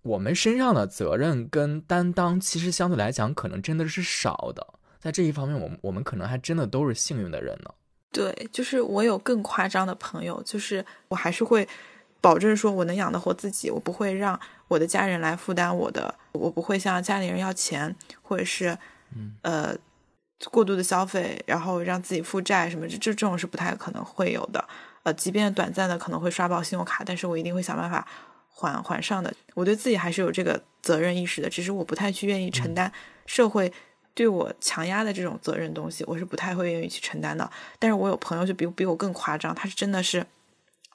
[0.00, 4.66] 我们身上的责任跟担当，其实相对来讲，可能真的是少的。
[4.98, 7.70] 在这一方面，我们我们可能还真的都是幸运的人呢。
[8.10, 11.68] 对，就是我有更夸张的朋友，就是我还是会
[12.22, 18.78] 保证说我能养得活自己，我不会让我的家人来负担我的，我不会向家里人要钱，或者是，
[19.14, 19.76] 嗯，呃。
[20.50, 24.62] 过度的消费，然后让自己负债什么，这这这种是不太可能会有的。
[25.02, 28.06] 呃，即便短暂的可能会刷爆信用卡，但是我一定会想办法
[28.48, 29.32] 还还上的。
[29.54, 32.90] 我对自己还是有这个责任意识的，只是我不太去愿意承担
[33.26, 33.72] 社会
[34.14, 37.50] 对我强压的这种责任东西，我是不太会愿意去承担的。
[37.78, 40.26] 但是我有朋友就比比我更夸张，他是真的是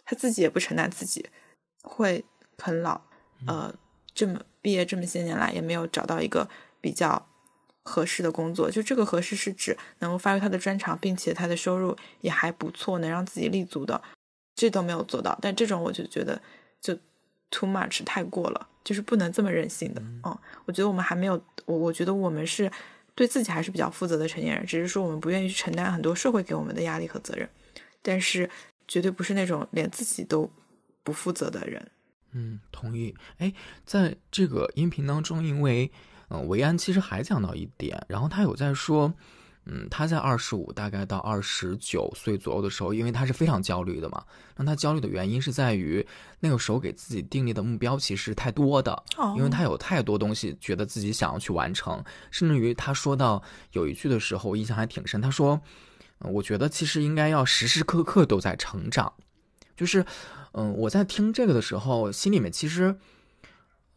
[0.06, 1.28] 他自己也不承担自己
[1.84, 2.26] 会
[2.58, 3.00] 啃老，
[3.46, 3.74] 呃，
[4.14, 6.50] 这么毕业这么些年来也没有找到一个
[6.82, 7.29] 比较。
[7.90, 14.00] 合适的工作，就这个合适是指能够发挥他的专长，并且他的收入也还不错，能让自己立足的，
[14.56, 15.38] 这都没有做到。
[15.42, 16.40] 但这种我就觉得
[16.80, 16.96] 就
[17.50, 20.02] too much 太过了，就是不能这么任性的。
[20.24, 22.72] 嗯，我觉得我们还没有，我我觉得我们是
[23.16, 27.50] 对自己还是比较负责的成年人，只是说我们不愿意去承担很多社会给我们的压力和责任，
[28.02, 28.50] 但是
[28.88, 30.50] 绝对不是那种连自己都
[31.04, 31.92] 不负责的人。
[32.34, 33.16] 嗯，同意。
[33.40, 33.52] 哎，
[33.86, 35.92] 在这个音频当中，因为。
[36.30, 39.12] 嗯，维安其实还讲到一点，然后他有在说，
[39.66, 44.24] 嗯，他在二十五大概到二十九岁左右的时候，因为他是非常焦虑的嘛，
[44.56, 46.06] 那他焦虑的原因是在于
[46.40, 49.04] 那个时候给自己定立的目标其实太多的，
[49.36, 55.60] 因为他有太多东西觉得自己想要去完成，甚至于他说到有一句的时候，印象还挺深，他说，
[56.20, 59.12] 我觉得其实应该要时时刻刻都在成长，
[59.76, 60.06] 就是，
[60.52, 62.96] 嗯，我在听这个的时候，心里面其实。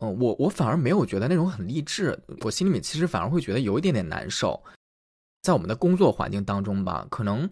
[0.02, 4.60] 嗯，我我反而没有觉得那种很励志，我心里面其实反而会觉得有一点点难受。
[5.42, 7.48] 在我们的工作环境当中吧，可能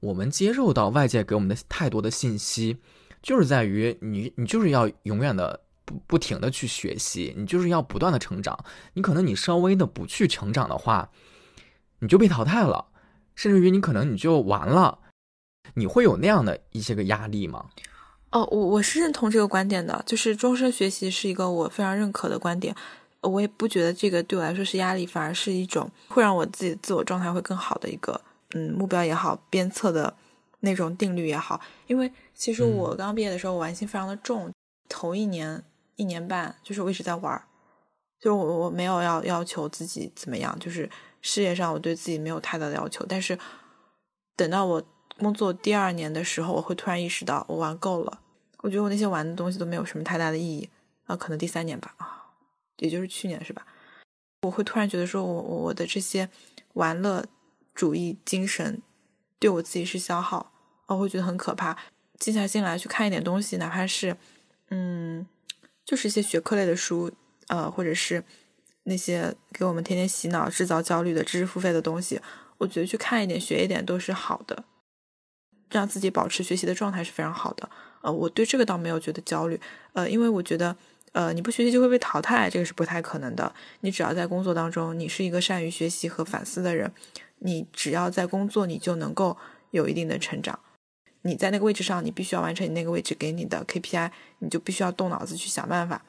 [0.00, 2.78] 我们接受到外界给我们的太多的信息，
[3.22, 8.58] 就是在于你你就是要永远的不不停的去学习，你就是要不断的成长。
[8.94, 11.10] 你可能你稍微的不去成长的话，
[11.98, 12.86] 你就被淘汰了，
[13.34, 14.98] 甚至于你可能你就完了。
[15.74, 17.66] 你会有那样的一些个压力吗？
[18.30, 22.74] 哦，我我是认同这个观点的，就是终身学习是一个我非常认可的观点。
[23.22, 28.20] 我也不觉得这个对我来说是压力，反而是一种会让我自己自我状态会更好的一个
[28.54, 30.14] 嗯目标也好，鞭策的
[30.60, 31.60] 那种定律也好。
[31.88, 34.50] 因为其实我刚毕业的时候玩心非常的重，
[34.88, 35.62] 头一年
[35.96, 37.42] 一年半就是我一直在玩，
[38.20, 40.88] 就我我没有要要求自己怎么样，就是
[41.20, 43.04] 事业上我对自己没有太大的要求。
[43.08, 43.36] 但是
[44.36, 44.82] 等到我。
[45.20, 48.20] 工作第二年的时候，我会突然意识到我玩够了。
[48.62, 50.68] 我觉得我那些玩的东西都没有什么太大的意义
[51.04, 51.14] 啊。
[51.14, 52.26] 可能第三年吧，啊，
[52.78, 53.64] 也就是去年是吧？
[54.42, 56.28] 我会突然觉得说，我我的这些
[56.72, 57.24] 玩乐
[57.74, 58.82] 主义精神
[59.38, 60.50] 对我自己是消耗，
[60.86, 61.76] 我会觉得很可怕。
[62.18, 64.16] 静下心来去看一点东西，哪怕是
[64.68, 65.26] 嗯，
[65.84, 67.10] 就是一些学科类的书，
[67.48, 68.22] 呃，或者是
[68.82, 72.20] 那些给我们天天洗脑、制造焦虑的知识付费的东西，
[72.58, 74.64] 我觉得去看一点、学一点都是好的。
[75.70, 77.68] 让自己保持学习的状态是非常好的，
[78.02, 79.60] 呃，我对这个倒没有觉得焦虑，
[79.92, 80.76] 呃，因为我觉得，
[81.12, 83.52] 呃，你不学习就会被淘汰，这个是不太可能的。
[83.80, 86.92] 你只要在工作当中，你是一个善于学习和反思的人，
[87.38, 89.36] 你只要在工作，你就能够
[89.70, 90.58] 有一定的成长。
[91.22, 96.02] 你在那个位置上，你必须要完成你那个位置给你的 KPI，你就必须要动脑子去想办法。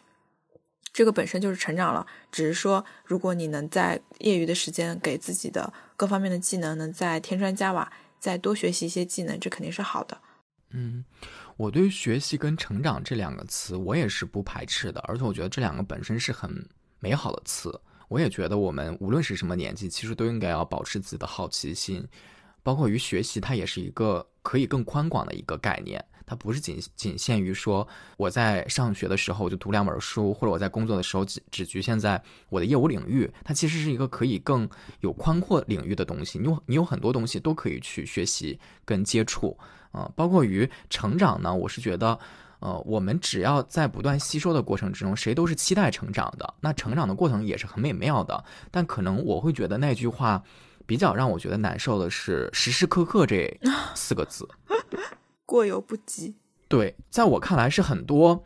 [0.93, 7.91] 这个本身就是成长了，只是说，如果你能在业余的时间给自己的各方面的技能能再添砖加瓦，
[8.21, 10.17] 再多学习一些技能，这肯定是好的。
[10.69, 11.03] 嗯，
[11.57, 16.65] 我对学习跟成长这两个词，我也是不排斥的，而且我觉得这两个本身是很
[16.99, 17.81] 美好的词。
[18.07, 22.07] 我也觉得我们无论是什么年纪，其实都应该要保持自己的好奇心，
[22.61, 26.05] 包括于学习，它也是一个可以更宽广的一个概念。
[26.25, 33.29] 它不是仅仅限于说我在上学的时候就读两本书，或者我在工作的时候只只局限在我的业务领域。
[33.43, 34.69] 它其实是一个可以更
[35.01, 36.39] 有宽阔领域的东西。
[36.39, 39.57] 你有你有很多东西都可以去学习跟接触
[39.91, 41.53] 啊，包括于成长呢。
[41.53, 42.17] 我是觉得，
[42.59, 46.53] 呃，我们只要在不断吸收的过程之中，谁都是期待成长的。
[46.61, 48.43] 那成长的过程也是很美妙的。
[48.69, 50.41] 但可能我会觉得那句话
[50.85, 53.59] 比较让我觉得难受的是“时时刻刻”这
[53.95, 54.47] 四个字。
[55.51, 56.33] 过犹不及，
[56.69, 58.41] 对，在我看来是很多，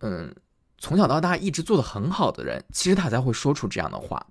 [0.00, 0.34] 嗯，
[0.78, 4.26] 从小到大一直做的很好的人，其实他才会说出这样的话。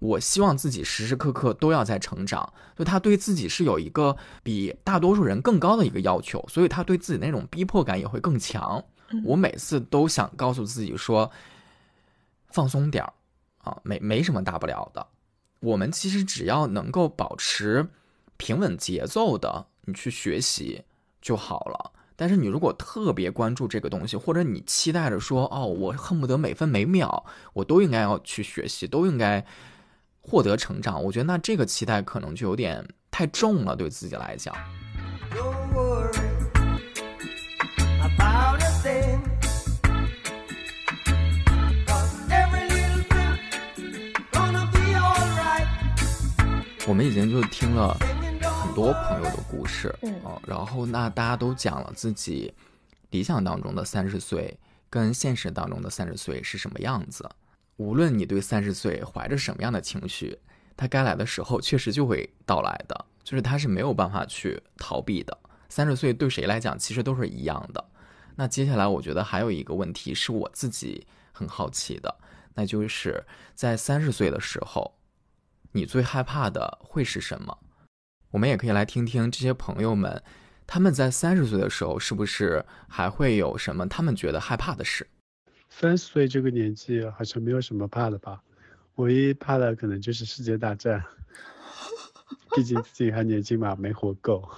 [0.00, 8.84] 我希望自己时时刻刻都要在成长，就他对自己是有一个比大多数人更高的一个要求，所以他对自己那种逼迫感也会更强。
[9.24, 11.30] 我每次都想告诉自己说，
[12.48, 13.12] 放松点儿
[13.58, 15.06] 啊，没没什么大不了的。
[15.60, 17.88] 我们其实只要能够保持
[18.36, 20.82] 平稳节奏的，你去学习。
[21.22, 21.92] 就好了。
[22.14, 29.44] 但是你如果特别关注这个东西，或者你期待着说，哦，我恨不得每分每秒我都应该要去学习，都应该
[30.20, 34.54] 获得成长，我觉得那这个期待可能就有点太重了，对自己来讲。
[46.86, 47.96] 我们已经就听了。
[48.74, 52.52] 多朋友的故事，嗯，然后那大家都讲了自己
[53.10, 54.58] 理想当中的三十岁
[54.88, 57.28] 跟现实当中的三十岁是什么样子。
[57.76, 60.38] 无论你对三十岁怀着什么样的情绪，
[60.76, 65.36] 它该来的时候确实就会到来的，就是它是没有办法去逃避的。
[65.68, 67.84] 三十岁对谁来讲其实都是一样的。
[68.36, 72.14] 那接下来我觉得还有一个问题是我自己很好奇的，
[72.54, 73.22] 那就是
[73.54, 74.94] 在三十岁的时候，
[75.72, 77.58] 你最害怕的会是什么？
[78.32, 80.22] 我们也可以来听听这些朋友们，
[80.66, 85.06] 他们在三十岁的时候是不是还会有什么他们觉得害怕的事？
[85.68, 88.42] 三十岁这个年纪好像没有什么怕的吧，
[88.94, 91.04] 唯一怕的可能就是世界大战，
[92.56, 94.48] 毕竟自己还年轻嘛，没活够。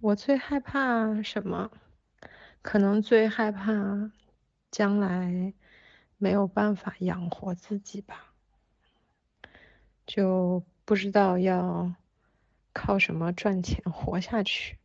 [0.00, 1.70] 我最害怕什么？
[2.62, 4.10] 可能最害怕
[4.72, 5.54] 将来
[6.18, 8.32] 没有办法养活自己吧，
[10.04, 11.94] 就不知道要。
[12.72, 14.76] 靠什么赚钱活下去？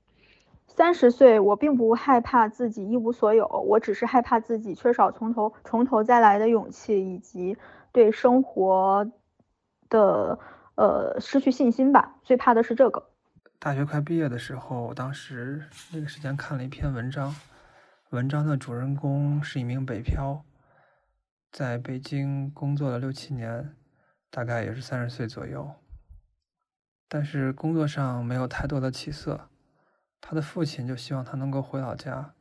[0.68, 7.56] 三十岁，我并不害怕自己一无所有，我只是害怕自己缺少从头从头再来的勇气，以及
[7.94, 9.10] 对生活
[9.88, 10.38] 的
[10.76, 12.16] 呃失去信心吧。
[12.24, 13.10] 最怕的是这个。
[13.58, 17.34] 大学快毕业的时候，当时那个时间看了一篇文章，
[18.10, 20.44] 文章的主人公是一名北漂，
[21.54, 23.74] 在北京工作了六七年，
[24.30, 25.72] 大概也是三十岁左右。
[27.16, 29.48] 但是工作上没有太多的起色，
[30.20, 32.36] 他的父亲就希望他能够回老家，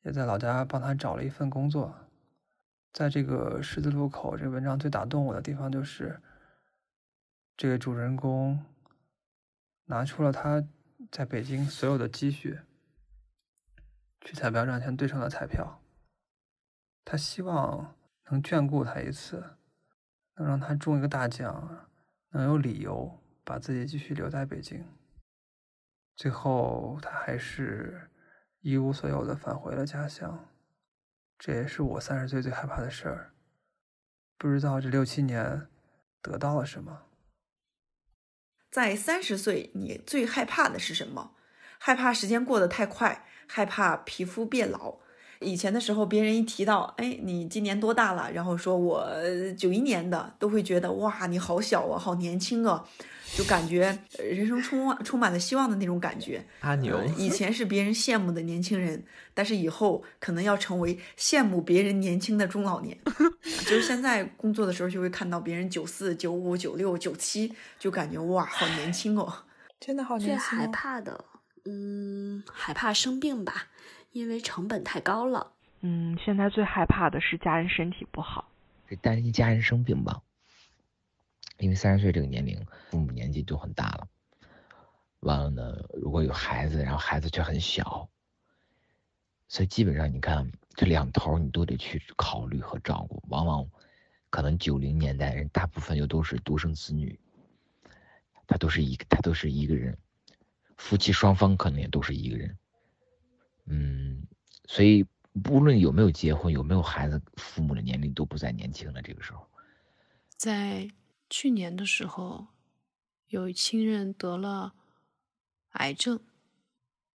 [0.00, 1.94] 也在老家帮他找了一份工作。
[2.90, 6.22] 在这个十字路口，这个文章最打动我的地方就是，
[7.54, 8.64] 这个主人公
[9.84, 10.64] 拿出了他
[11.10, 12.60] 在北京所有的积蓄，
[14.22, 15.82] 去彩票站前兑上了彩票。
[17.04, 17.94] 他希望
[18.30, 19.44] 能眷顾他一次，
[20.36, 21.90] 能让他中一个大奖，
[22.30, 23.21] 能有理由。
[23.52, 24.82] 把自己继续留在北京，
[26.16, 28.08] 最后他还是
[28.60, 30.48] 一无所有的返回了家乡。
[31.38, 33.34] 这也是我三十岁最害怕的事儿。
[34.38, 35.68] 不知道这六七年
[36.22, 37.02] 得到了什么。
[38.70, 41.34] 在三十岁，你最害怕的是什么？
[41.78, 45.01] 害怕时间过得太快，害怕皮肤变老。
[45.42, 48.30] 以前的时候，别人一提到，哎，你今年多大了？
[48.32, 49.06] 然后说我
[49.58, 52.84] 九一年的，都会觉得哇，你好小啊，好年轻啊。
[53.34, 56.44] 就感觉人生充充满了希望的那种感觉。
[56.60, 62.94] 阿牛，以前是别人羡慕的年轻人，但是以后可能要成为羡慕别人年轻的中老年。
[63.64, 69.32] 就是现在工作的时候，就会看到别人九四、九五、九六、九七，就感觉哇，好年轻哦，
[69.80, 70.50] 真的好年轻。
[70.50, 71.24] 最害怕的，
[71.64, 73.68] 嗯，害怕生病吧，
[74.12, 75.52] 因为成本太高了。
[75.80, 78.48] 嗯，现在最害怕的是家人身体不好，
[79.00, 80.22] 担心家人生病吧。
[81.58, 84.08] 因为三十岁这个年龄，父母年纪都很大了，
[85.20, 88.08] 完了呢，如果有孩子，然后孩子却很小，
[89.48, 93.22] 所以基本上你看这两头你都得去考虑和照顾。
[93.28, 93.68] 往往
[94.30, 97.18] 可能九零年代人大部分又都是独生子女，
[98.46, 99.96] 他都是一个他都是一个人，
[100.76, 102.56] 夫妻双方可能也都是一个人，
[103.66, 104.26] 嗯，
[104.66, 105.06] 所以
[105.48, 109.00] 无论有没有结婚，有没有孩子，父母的年龄都不再年轻了。
[109.02, 109.46] 这个时候，
[110.36, 110.90] 在
[111.30, 112.48] 去年的时候，
[113.28, 114.74] 有亲人得了。
[115.76, 116.20] 癌症，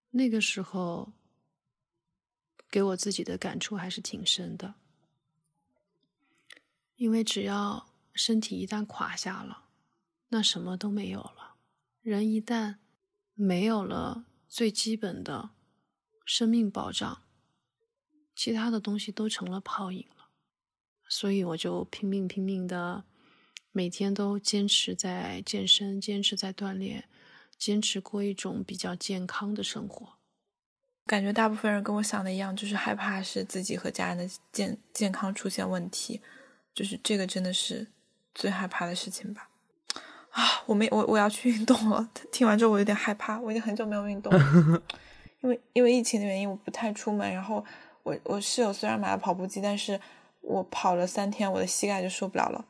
[0.10, 1.14] 那个时候
[2.72, 4.74] 给我自己的感触还是挺深的，
[6.96, 9.66] 因为只要身体一旦垮下了，
[10.30, 11.58] 那什么都没有了。
[12.02, 12.78] 人一旦
[13.36, 15.52] 没有了最基本的
[16.28, 17.24] 生命保障，
[18.36, 20.28] 其他的东西都成了泡影了。
[21.10, 23.06] 所以我就拼命拼命的，
[23.72, 27.06] 每天都坚持在健身，坚持在锻炼。
[27.58, 30.14] 坚持过一种比较健康的生活，
[31.08, 36.22] 感觉大部分人跟我想的一样，就是害怕是自己和家人的健健康出现问题，
[36.76, 37.88] 就是这个真的是
[38.36, 39.50] 最害怕的事情吧。
[40.30, 42.08] 啊，我没我我要去运动了。
[42.32, 44.84] 听完之后我有点害怕，我已经很久没有运动了，
[45.42, 47.32] 因为因为疫情的原因我不太出门。
[47.34, 47.64] 然后
[48.04, 50.00] 我我室友虽然买了跑步机，但是
[50.42, 52.66] 我跑了三天，我的膝盖就受不了了，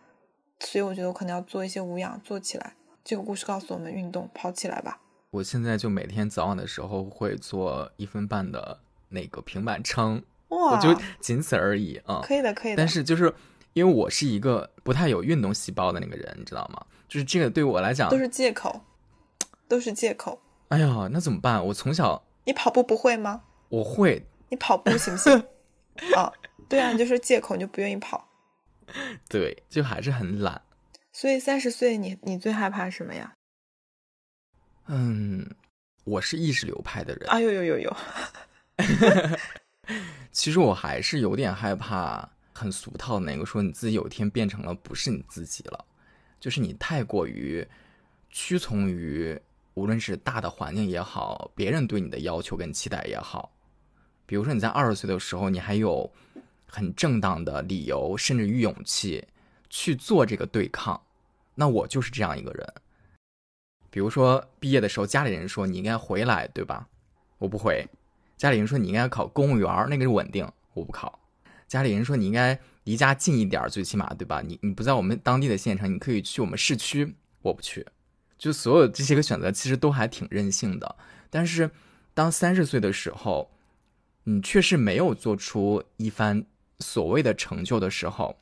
[0.60, 2.74] 所以我觉得我可能要做一些无氧，做起来。
[3.04, 5.00] 这个故事告诉我们，运动跑起来吧。
[5.32, 12.22] 我现在就每天早晚的时候会做一分半的那个平板撑，我就仅此而已啊。
[12.24, 12.78] 可以的，可以的。
[12.78, 13.34] 但是就是
[13.74, 16.86] 因为我是一个不太有运动细胞的那个人，你知道吗？
[17.08, 18.82] 就是这个对我来讲都是借口，
[19.68, 20.42] 都是借口。
[20.70, 21.66] 哎呀，那怎么办？
[21.68, 23.44] 我从小你跑步不会吗？
[23.68, 24.26] 我会。
[24.48, 25.34] 你跑步行不行？
[26.16, 26.32] 啊，
[26.70, 28.30] 对啊，你就是借口，你就不愿意跑。
[29.28, 30.62] 对，就还是很懒。
[31.12, 33.34] 所以三十岁，你你最害怕什么呀？
[34.86, 35.54] 嗯，
[36.06, 37.30] 我是意识流派的人。
[37.30, 37.98] 啊呦呦呦呦！
[40.32, 45.86] 其实我还是有点害怕，很俗套的那个，说你自己有一天变成了不是你自己了，
[46.40, 47.68] 就是你太过于
[48.30, 49.38] 屈从于
[49.78, 53.52] 无论是大的环境也好，别人对你的要求跟期待也好。
[54.26, 56.12] 比如说你在二十岁的时候，你还有
[56.66, 59.24] 很正当的理由，甚至于勇气
[59.70, 61.00] 去做这个对抗。
[61.54, 62.74] 那我就是这样一个人。
[63.92, 66.88] 比如说毕业的时候，家里人说你应该回来，对吧？
[67.38, 67.88] 我不回。
[68.36, 71.20] 家里人说你应该考公务员，那个是稳定，我不考。
[71.68, 74.42] 家里人说你应该离家近一点，最起码对吧？
[74.42, 77.86] 你你不在我们当地的县城，你可以去我们市区，我不去。
[78.38, 80.96] 就所有这些个选择，其实都还挺任性的。
[81.30, 81.72] 但是
[82.14, 83.52] 当三十岁的时候，
[84.24, 86.46] 你确实没有做出一番
[86.80, 88.38] 所谓的成就的时候。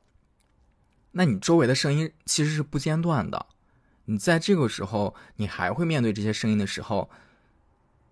[1.12, 3.46] 那你周围的声音其实是不间断的，
[4.06, 7.10] 你在这个时候，你还会面对这些声音的时候，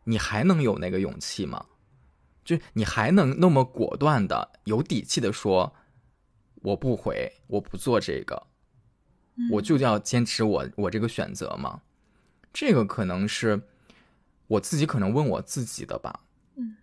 [0.05, 1.65] 你还能有那个勇气吗？
[2.45, 5.75] 就你还能那么果断的、有底气的说，
[6.55, 8.47] 我不回，我不做这个，
[9.51, 11.81] 我就要坚持我我这个选择嘛？
[12.53, 13.61] 这个可能是
[14.47, 16.19] 我自己可能问我自己的吧。
[16.55, 16.75] 嗯，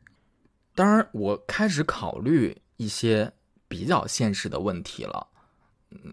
[0.75, 3.33] 当然，我开始考虑一些
[3.69, 5.29] 比较现实的问题了。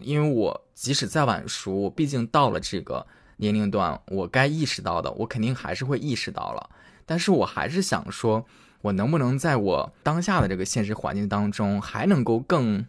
[0.00, 6.70] 因为我即使再晚熟，我毕竟到了这个年龄段，我该意识到的，我肯定还是会意识到了。
[7.06, 8.44] 但是我还是想说，
[8.82, 12.86] 我能不能在我当下的这个现实环境当中，还能够更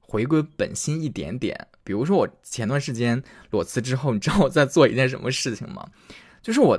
[0.00, 1.68] 回归本心一点点？
[1.86, 5.86] 比如说，我前段时间裸辞之后，你知道我在做一件什么事情吗？
[6.42, 6.76] 就是我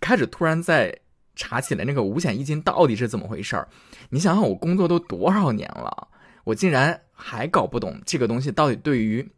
[0.00, 0.92] 开始突然在
[1.36, 3.68] 查起来那个五险一金到底是怎么回事儿。
[4.10, 6.08] 你想想，我工作都多少年了？
[6.42, 9.30] 我竟然还搞不懂这个东西到底对于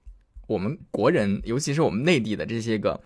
[0.47, 2.99] 我们国人，尤其是我们内地的这些个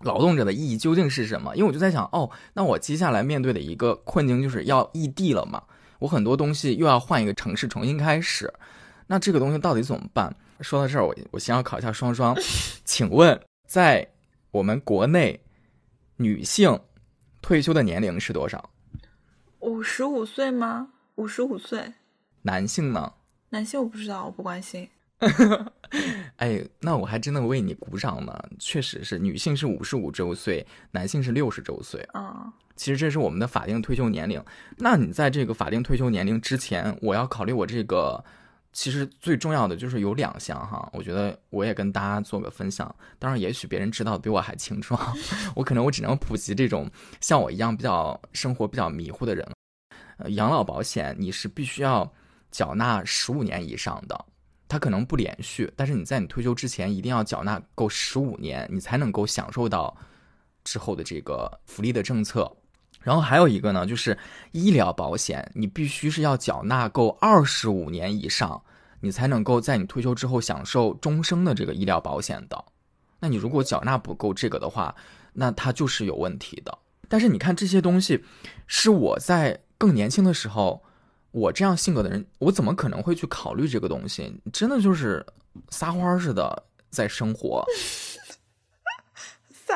[0.00, 1.54] 劳动者的意义究竟是什么？
[1.54, 5.62] 因为我就在想，哦，那我接下来面对的一个困境就是要异地了嘛，
[5.98, 8.50] 我很多东西又要换一个城市重新开始，
[9.08, 10.34] 那这个东西到底怎么办？
[10.60, 12.36] 说到这儿，我我先要考一下双双，
[12.84, 14.08] 请问在
[14.50, 15.40] 我们国内，
[16.16, 16.80] 女性
[17.40, 18.70] 退休的年龄是多少？
[19.60, 20.88] 五十五岁吗？
[21.16, 21.92] 五十五岁。
[22.42, 23.12] 男性呢？
[23.50, 24.88] 男性我不知道，我不关心。
[26.36, 28.32] 哎，那我还真的为你鼓掌呢。
[28.58, 32.06] 确实是，女性是五十五周岁，男性是六十周岁。
[32.14, 34.42] 嗯，其实这是我们的法定退休年龄。
[34.76, 38.24] 那你在这个法定退休年龄之前，我要考虑我这个，
[38.72, 40.88] 其实最重要的就是有两项哈。
[40.92, 42.94] 我觉得我也跟大家做个分享。
[43.18, 44.96] 当然，也许别人知道比我还清楚，
[45.54, 46.90] 我可能我只能普及这种
[47.20, 49.48] 像我一样比较生活比较迷糊的人。
[50.18, 52.10] 呃，养老保险你是必须要。
[52.50, 54.24] 缴纳十五年以上的，
[54.66, 59.94] 它可能不连续，但是你在你退休之前一定要缴纳够十五年，你才能够享受到
[60.64, 62.50] 之后的这个福利的政策。
[63.08, 64.18] 然后还有一个呢，就是
[64.52, 68.62] 医疗保险，你必须是要缴纳够二十五年以上，
[69.00, 72.64] 你才能够在你退休之后享受终生的这个医疗保险的。
[73.18, 74.94] 那你如果缴纳不够这个的话，
[75.32, 76.78] 那它就是有问题的。
[77.08, 78.22] 但是你看这些东西，
[78.66, 80.84] 是我在更年轻的时候，
[81.30, 84.38] 我这样性格的人，我怎么可能会去考虑这个东西？
[84.52, 85.24] 真的就是
[85.70, 87.64] 撒欢儿似的在生活，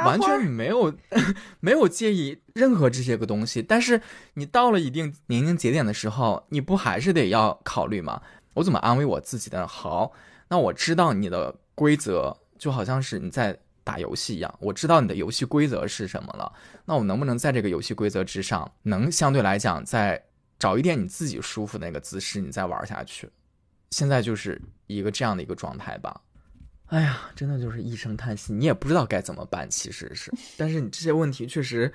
[0.00, 0.94] 完全没有
[1.60, 3.62] 没有介意任何这些个东西。
[3.62, 4.00] 但是
[4.34, 8.22] 你到了一定年龄节点的时候，你不还是得要考虑吗？
[8.54, 9.66] 我怎么安慰我自己的？
[9.66, 10.12] 好，
[10.48, 16.52] 那我知道你的规则，就好像是你在打游戏一样，我知道你的游戏规则是什么了。
[16.84, 20.22] 那我能不能在这个游戏规则之上，能相对来讲再
[20.58, 23.28] 找一点你自己舒服的那个姿势，你再玩下去？
[23.90, 26.20] 现在就是一个这样的一个状态吧。
[26.92, 31.90] 哎呀，真的就是一声叹息，你也不知道该怎么办，其实是，但是你这些问题确实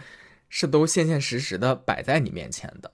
[0.49, 2.91] 是都现现实实的摆在你面前的。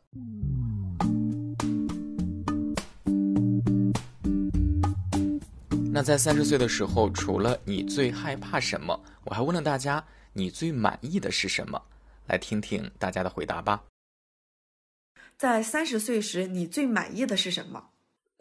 [5.93, 11.81] 那在三十岁的时候，除了你最害怕什么，我还问了大家，你最满意的是什么？
[12.27, 13.81] 来听听大家的回答吧。
[15.37, 17.91] 在三十岁时，你最满意的是什么？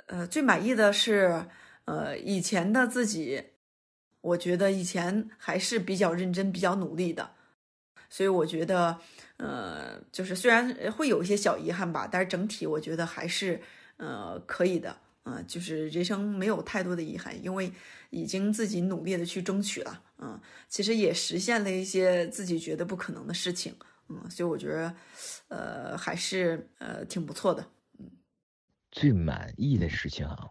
[0.06, 1.46] 呃，最满意的是，
[1.84, 3.40] 呃，以前的自己。
[4.22, 7.30] 我觉得以前还是比较认真、比较努力的，
[8.08, 8.98] 所以我觉得，
[9.36, 13.60] 呃，就是虽然会有一些小遗憾吧，但是整体我觉得还是，
[13.98, 14.96] 呃，可以的。
[15.24, 17.72] 嗯，就是人生没有太多的遗憾，因为
[18.10, 20.02] 已经自己努力的去争取了。
[20.18, 23.72] 嗯，其实也实现了一些自己觉得不可能的事情。
[24.08, 24.94] 嗯，所以我觉得，
[25.46, 27.64] 呃，还是呃挺不错的。
[28.00, 28.10] 嗯，
[28.90, 30.50] 最满意的事情啊。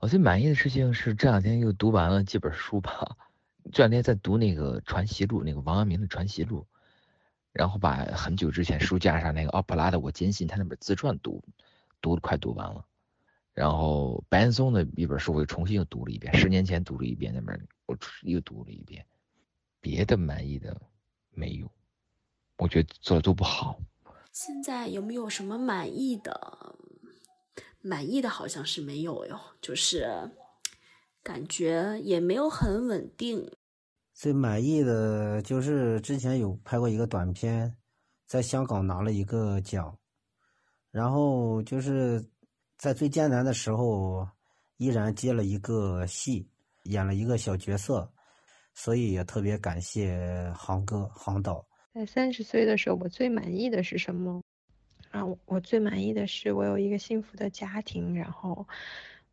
[0.00, 3.18] 我最满意的事情是这两天又读完了几本书吧。
[3.70, 6.60] 这两天在读那个《传习录》，那个王阳明的《传习录》，
[7.52, 11.44] 然后把很久之前书架上那个奥普拉的《我坚信》他那本自传读，
[12.00, 12.82] 读的快读完了。
[13.52, 19.04] 然后白岩松的一本书我又重新又读了一遍，十年前读了一遍那本，我又读了一遍。
[19.82, 20.80] 别的满意的
[21.30, 21.70] 没有，
[22.56, 23.78] 我觉得做的都不好。
[24.32, 26.74] 现在有没有什么满意的？
[27.82, 30.06] 满意的好像是没有哟，就是
[31.22, 33.50] 感觉也没有很稳定。
[34.12, 37.74] 最满意的就是之前有拍过一个短片，
[38.26, 39.96] 在香港拿了一个奖，
[40.90, 42.22] 然后就是
[42.76, 44.28] 在最艰难的时候
[44.76, 46.46] 依然接了一个戏，
[46.84, 48.12] 演了一个小角色，
[48.74, 51.66] 所以也特别感谢航哥、航导。
[51.94, 54.42] 在三十岁的时候，我最满意的是什么？
[55.10, 58.66] 啊，我最满意的是我有一个幸福的家庭，然后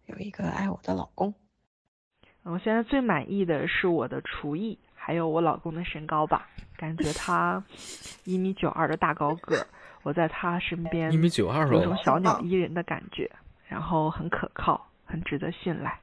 [0.08, 1.34] 有一个爱我的老公。
[2.44, 6.50] 我现在最满意的是我的厨艺，还有我老公的身高吧。
[6.78, 7.64] 感觉他
[8.26, 9.68] 一米九二的大高个，
[10.04, 13.30] 我在他身边一米九二有种小鸟依人的感觉，
[13.68, 16.00] 然后很可靠，很值得信赖。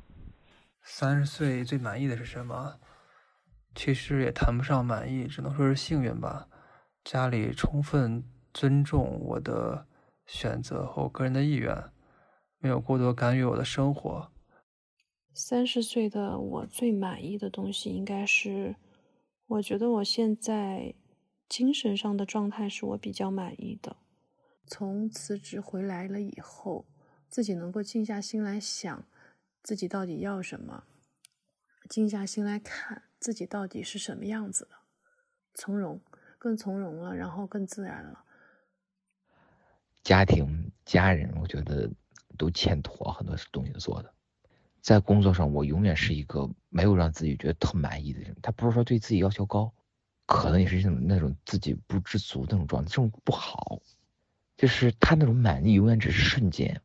[0.83, 2.75] 三十岁最满意的是什么？
[3.75, 6.47] 其实也谈不上满意，只能说是幸运吧。
[7.03, 8.23] 家里充分。
[8.55, 9.87] 尊重我的
[10.25, 11.77] 选择和我个人的意愿，
[12.59, 14.31] 没有过多干预我的生活。
[15.35, 18.77] 三十岁的我最满意的东西，应该是
[19.47, 20.95] 我觉得我现在
[21.49, 23.97] 精神上的状态是我比较满意的。
[24.67, 26.87] 从辞职回来了以后，
[27.29, 29.05] 自己能够静下心来想
[29.63, 30.85] 自己到底要什么，
[31.91, 34.71] 静下心来看自己到底是什么样子的，
[35.53, 36.01] 从容，
[36.39, 38.24] 更从容了，然后更自然了。
[40.05, 41.91] 家庭、家人，我觉得
[42.37, 44.13] 都欠妥很多东西做的。
[44.83, 48.37] 在工作上，我永远是一个没有让自己觉得特满意的人。
[48.43, 49.73] 他不是说对自己要求高，
[50.27, 53.81] 可能也是那种那种自己不知足那种状态，这种不好。
[54.59, 56.83] 就是他那种满意，永远只是瞬间。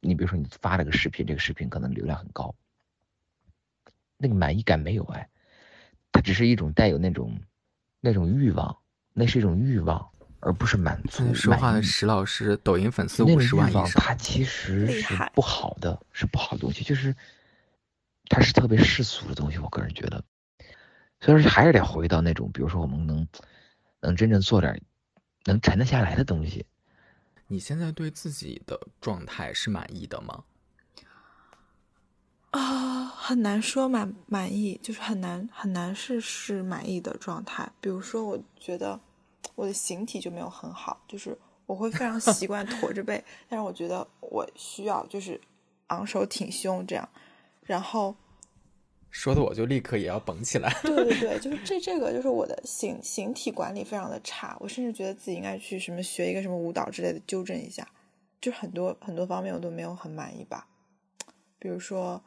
[0.00, 2.54] 你比如说，你发了个视频，这个视频可能流量很高，
[4.16, 5.30] 那个满意感没有哎，
[6.10, 7.40] 它只是一种带有那种
[8.00, 8.78] 那种欲望，
[9.12, 10.10] 那是一种欲望。
[10.40, 11.34] 而不是满足。
[11.34, 17.14] 说话的石老师，抖音粉丝五十万以上，它其实是不好的，是不好的东西，就是
[18.28, 19.58] 它是特别世俗的东西。
[19.58, 20.22] 我个人觉得，
[21.20, 23.26] 所以说还是得回到那种，比如说我们能
[24.00, 24.80] 能真正做点
[25.44, 26.64] 能沉得下来的东西。
[27.48, 30.44] 你现在对自己的状态是满意的吗？
[32.50, 37.70] 啊，很难说满满意，就是很难很难是是满意的状态。
[37.80, 39.00] 比如说，我觉得。
[39.54, 41.36] 我的形体就没有很好，就是
[41.66, 45.40] 我会非常习惯驼着背， 但是我觉得我需要就是
[45.88, 47.08] 昂首挺胸这样，
[47.62, 48.14] 然后
[49.10, 50.72] 说的我就立刻也要绷起来。
[50.82, 57.88] 对对对， 就是这这个就是我的形形体管理非常的差，我甚至觉得自己应该去什么学一个什么舞蹈之类的纠正一下，
[58.40, 60.66] 就很多很多方面我都没有很满意吧，
[61.58, 62.22] 比如说。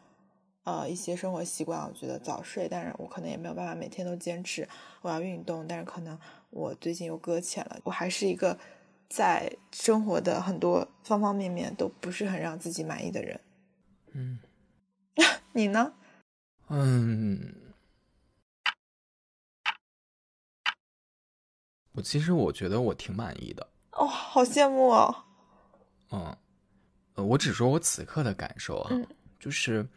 [0.64, 4.68] 呃，一些生活习惯，我觉得早睡，但是我可能也没有办法每天都坚持。
[5.01, 6.18] 我要运动，但是可能
[6.51, 7.80] 我最近又搁浅了。
[7.84, 8.55] 我还是一个
[9.09, 13.41] 在生活的很多方方面面都不是很让自己满意的人。
[14.12, 14.38] 嗯，
[15.53, 15.93] 你呢？
[16.68, 17.55] 嗯，
[21.93, 23.68] 我其实我觉得我挺满意的。
[23.93, 25.16] 哦，好羡慕哦。
[26.12, 26.38] 嗯，
[27.16, 28.91] 呃我只说我此刻的感受啊，
[29.39, 29.89] 就是。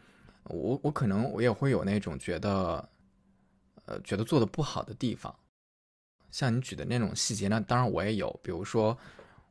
[0.49, 2.87] 我我可能我也会有那种觉得，
[3.85, 5.33] 呃，觉得做的不好的地方，
[6.31, 8.39] 像你举的那种细节，那当然我也有。
[8.43, 8.97] 比如说，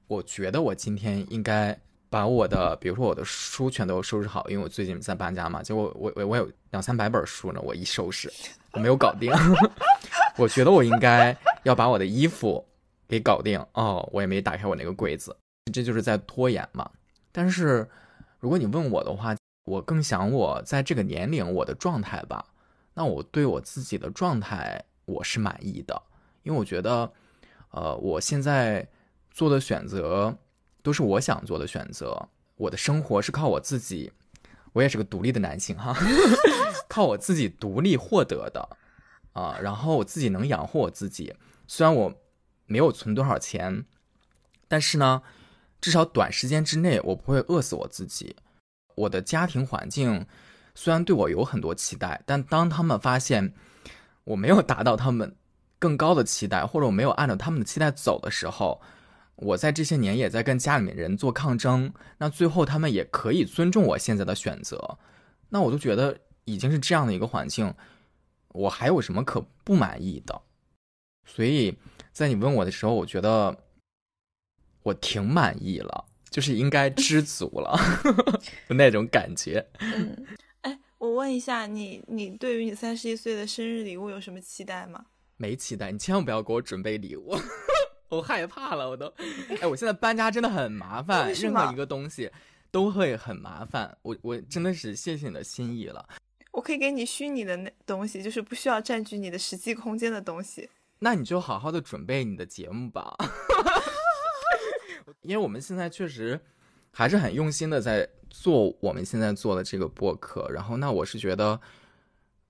[0.07, 1.77] 我觉得我今天应该
[2.09, 8.33] 把我的，比如说我的书全都收拾好，因为我最近在搬家嘛，结果我我我有两三百本书呢，我一收拾
[8.73, 9.33] 我没有搞定。
[10.39, 12.65] 我觉得我应该要把我的衣服
[13.09, 15.37] 给搞定哦，我也没打开我那个柜子，
[15.73, 16.89] 这就是在拖延嘛。
[17.33, 17.89] 但是
[18.39, 19.35] 如果你问我的话，
[19.65, 22.45] 我更想我在这个年龄我的状态吧，
[22.93, 26.03] 那我对我自己的状态我是满意的，
[26.43, 27.11] 因为我觉得，
[27.71, 28.87] 呃，我现在
[29.31, 30.37] 做的选择
[30.83, 34.13] 都是我想做的选择，我的生活是靠我自己，
[34.75, 35.97] 我也是个独立的男性哈，
[36.87, 38.77] 靠我自己独立获得的，
[39.33, 41.35] 啊，然后我自己能养活我自己，
[41.67, 42.15] 虽然我
[42.67, 43.87] 没有存多少钱，
[44.69, 45.23] 但是呢，
[45.81, 48.37] 至少短时间之内我不会饿死我自己。
[48.95, 50.27] 我的家庭环境
[50.75, 53.55] 虽然对我有很多期待，但当他们发现
[54.25, 55.37] 我没有达到他们
[55.79, 58.81] 更高的期待，或者我没有按照他们的期待走的时候，
[59.37, 61.93] 我在这些年也在跟家里面人做抗争。
[62.19, 64.99] 那最后他们也可以尊重我现在的选择，
[65.49, 67.75] 那我都觉得已经是这样的一个环境，
[68.49, 70.41] 我还有什么可不满意的？
[71.27, 71.77] 所以
[72.13, 73.57] 在你问我的时候，我觉得
[74.83, 76.05] 我挺满意了。
[76.35, 77.79] 就是应该知足了，
[78.67, 79.65] 那种感觉。
[79.79, 80.27] 嗯，
[80.63, 85.05] 哎，我问一下你，你对于你三十一岁的生日礼物有什么期待吗？
[85.37, 87.37] 没期待，你千万不要给我准备礼物，
[88.11, 89.07] 我害怕了，我都。
[89.61, 92.29] 哎，我现在搬家真的很麻烦，任何一个东西
[92.73, 93.97] 都会很麻烦。
[94.03, 96.05] 我我真的是谢谢你的心意了。
[96.51, 100.69] 我可以给你虚拟的那东西，就是不需要占据你的实际空间的东西。
[100.99, 103.17] 那你就好好的准备你的节目吧。
[105.25, 106.41] 因为我们现在确实
[106.93, 111.61] 还是很用心的在做我们现在做的这个播客，然后那我是觉得，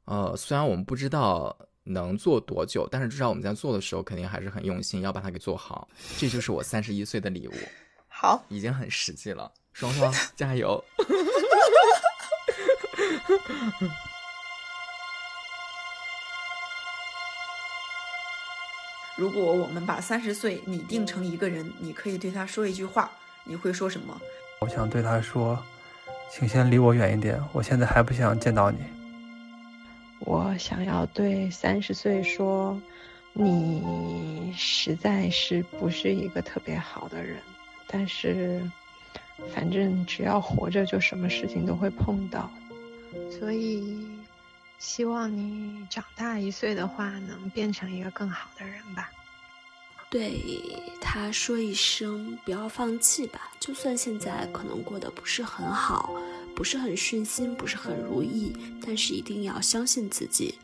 [0.05, 5.89] 呃，虽然我们不知道能做多久，但是至少我们在做的时候肯定还是很用心，要把它给做好。
[6.19, 7.53] 这就是我三十一岁的礼物，
[8.09, 10.83] 好，已经很实际了，双双 加油。
[19.17, 23.11] 如果我们把三十岁拟定成一个人，你可以对他说一句话，
[23.45, 24.21] 你会说什么？
[24.61, 25.63] 我想对他说，
[26.33, 28.79] 请先离我远一点，我现在还不想见到你。
[30.21, 32.81] 我想要对三十岁说，
[33.33, 37.37] 你实在是不是一个特别好的人，
[37.87, 38.61] 但是，
[39.55, 42.51] 反正只要活着，就什么事情都会碰到，
[43.39, 44.14] 所以。
[44.85, 49.11] 希望你长大一岁的话，能变成一个更好的人吧。
[50.11, 50.39] 对
[51.01, 53.51] 他说一声，不要放弃吧。
[53.59, 56.15] 就算现在可能过得不是很好，
[56.55, 58.55] 不是很顺心，不是很如意，
[58.85, 60.55] 但是一定要相信自己。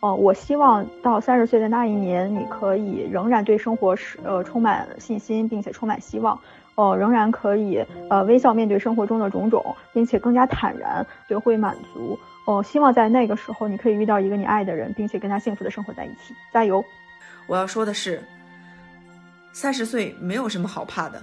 [0.00, 6.38] 哦，我希望到三十岁的那一年，你可以仍然对生活是呃充满信心，并且充满希望。
[6.80, 12.18] 哦，仍然可以呃微笑面对生活中的种种，并且更加坦然，学会满足。
[12.46, 16.34] 哦，希望在那个时候你可以遇到一个你爱的人，并且跟他幸福的生活在一起。
[16.54, 16.82] 加油！
[17.46, 18.22] 我要说的是，
[19.52, 21.22] 三十岁没有什么好怕的，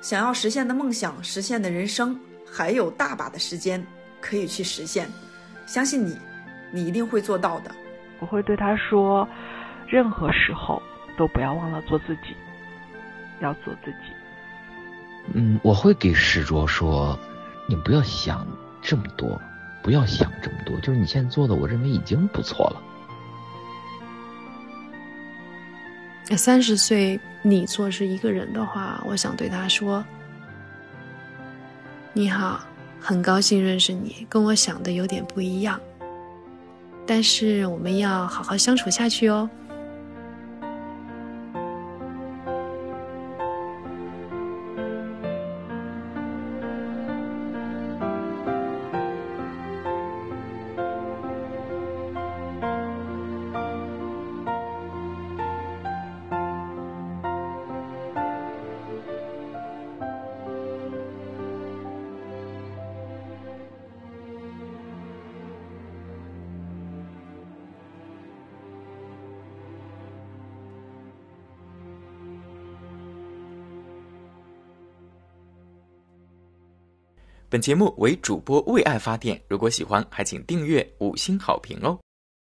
[0.00, 3.80] 想要实现的梦想，实现的人生，还有大把的时间
[4.20, 5.06] 可以去实现。
[5.64, 6.18] 相信你，
[6.72, 7.70] 你一定会做到的。
[8.18, 9.28] 我会对他说，
[9.86, 10.82] 任何时候
[11.16, 12.34] 都不要忘了做自己，
[13.38, 14.17] 要做自己。
[15.34, 17.18] 嗯，我会给石卓说，
[17.66, 18.46] 你不要想
[18.82, 19.40] 这么多。
[19.80, 22.82] 不要想这么多，就是你现在做的，我认为已经不错了。
[26.36, 30.04] 三十岁你做是一个人的话，我想对他说
[32.12, 32.60] ：“你好，
[33.00, 35.80] 很高兴认识你，跟我想的有点不一样，
[37.06, 39.48] 但是我们要好好相处下去哦。”
[77.50, 81.98] 本节目为主播为爱发电，如果喜欢，还请订阅、五星好评哦。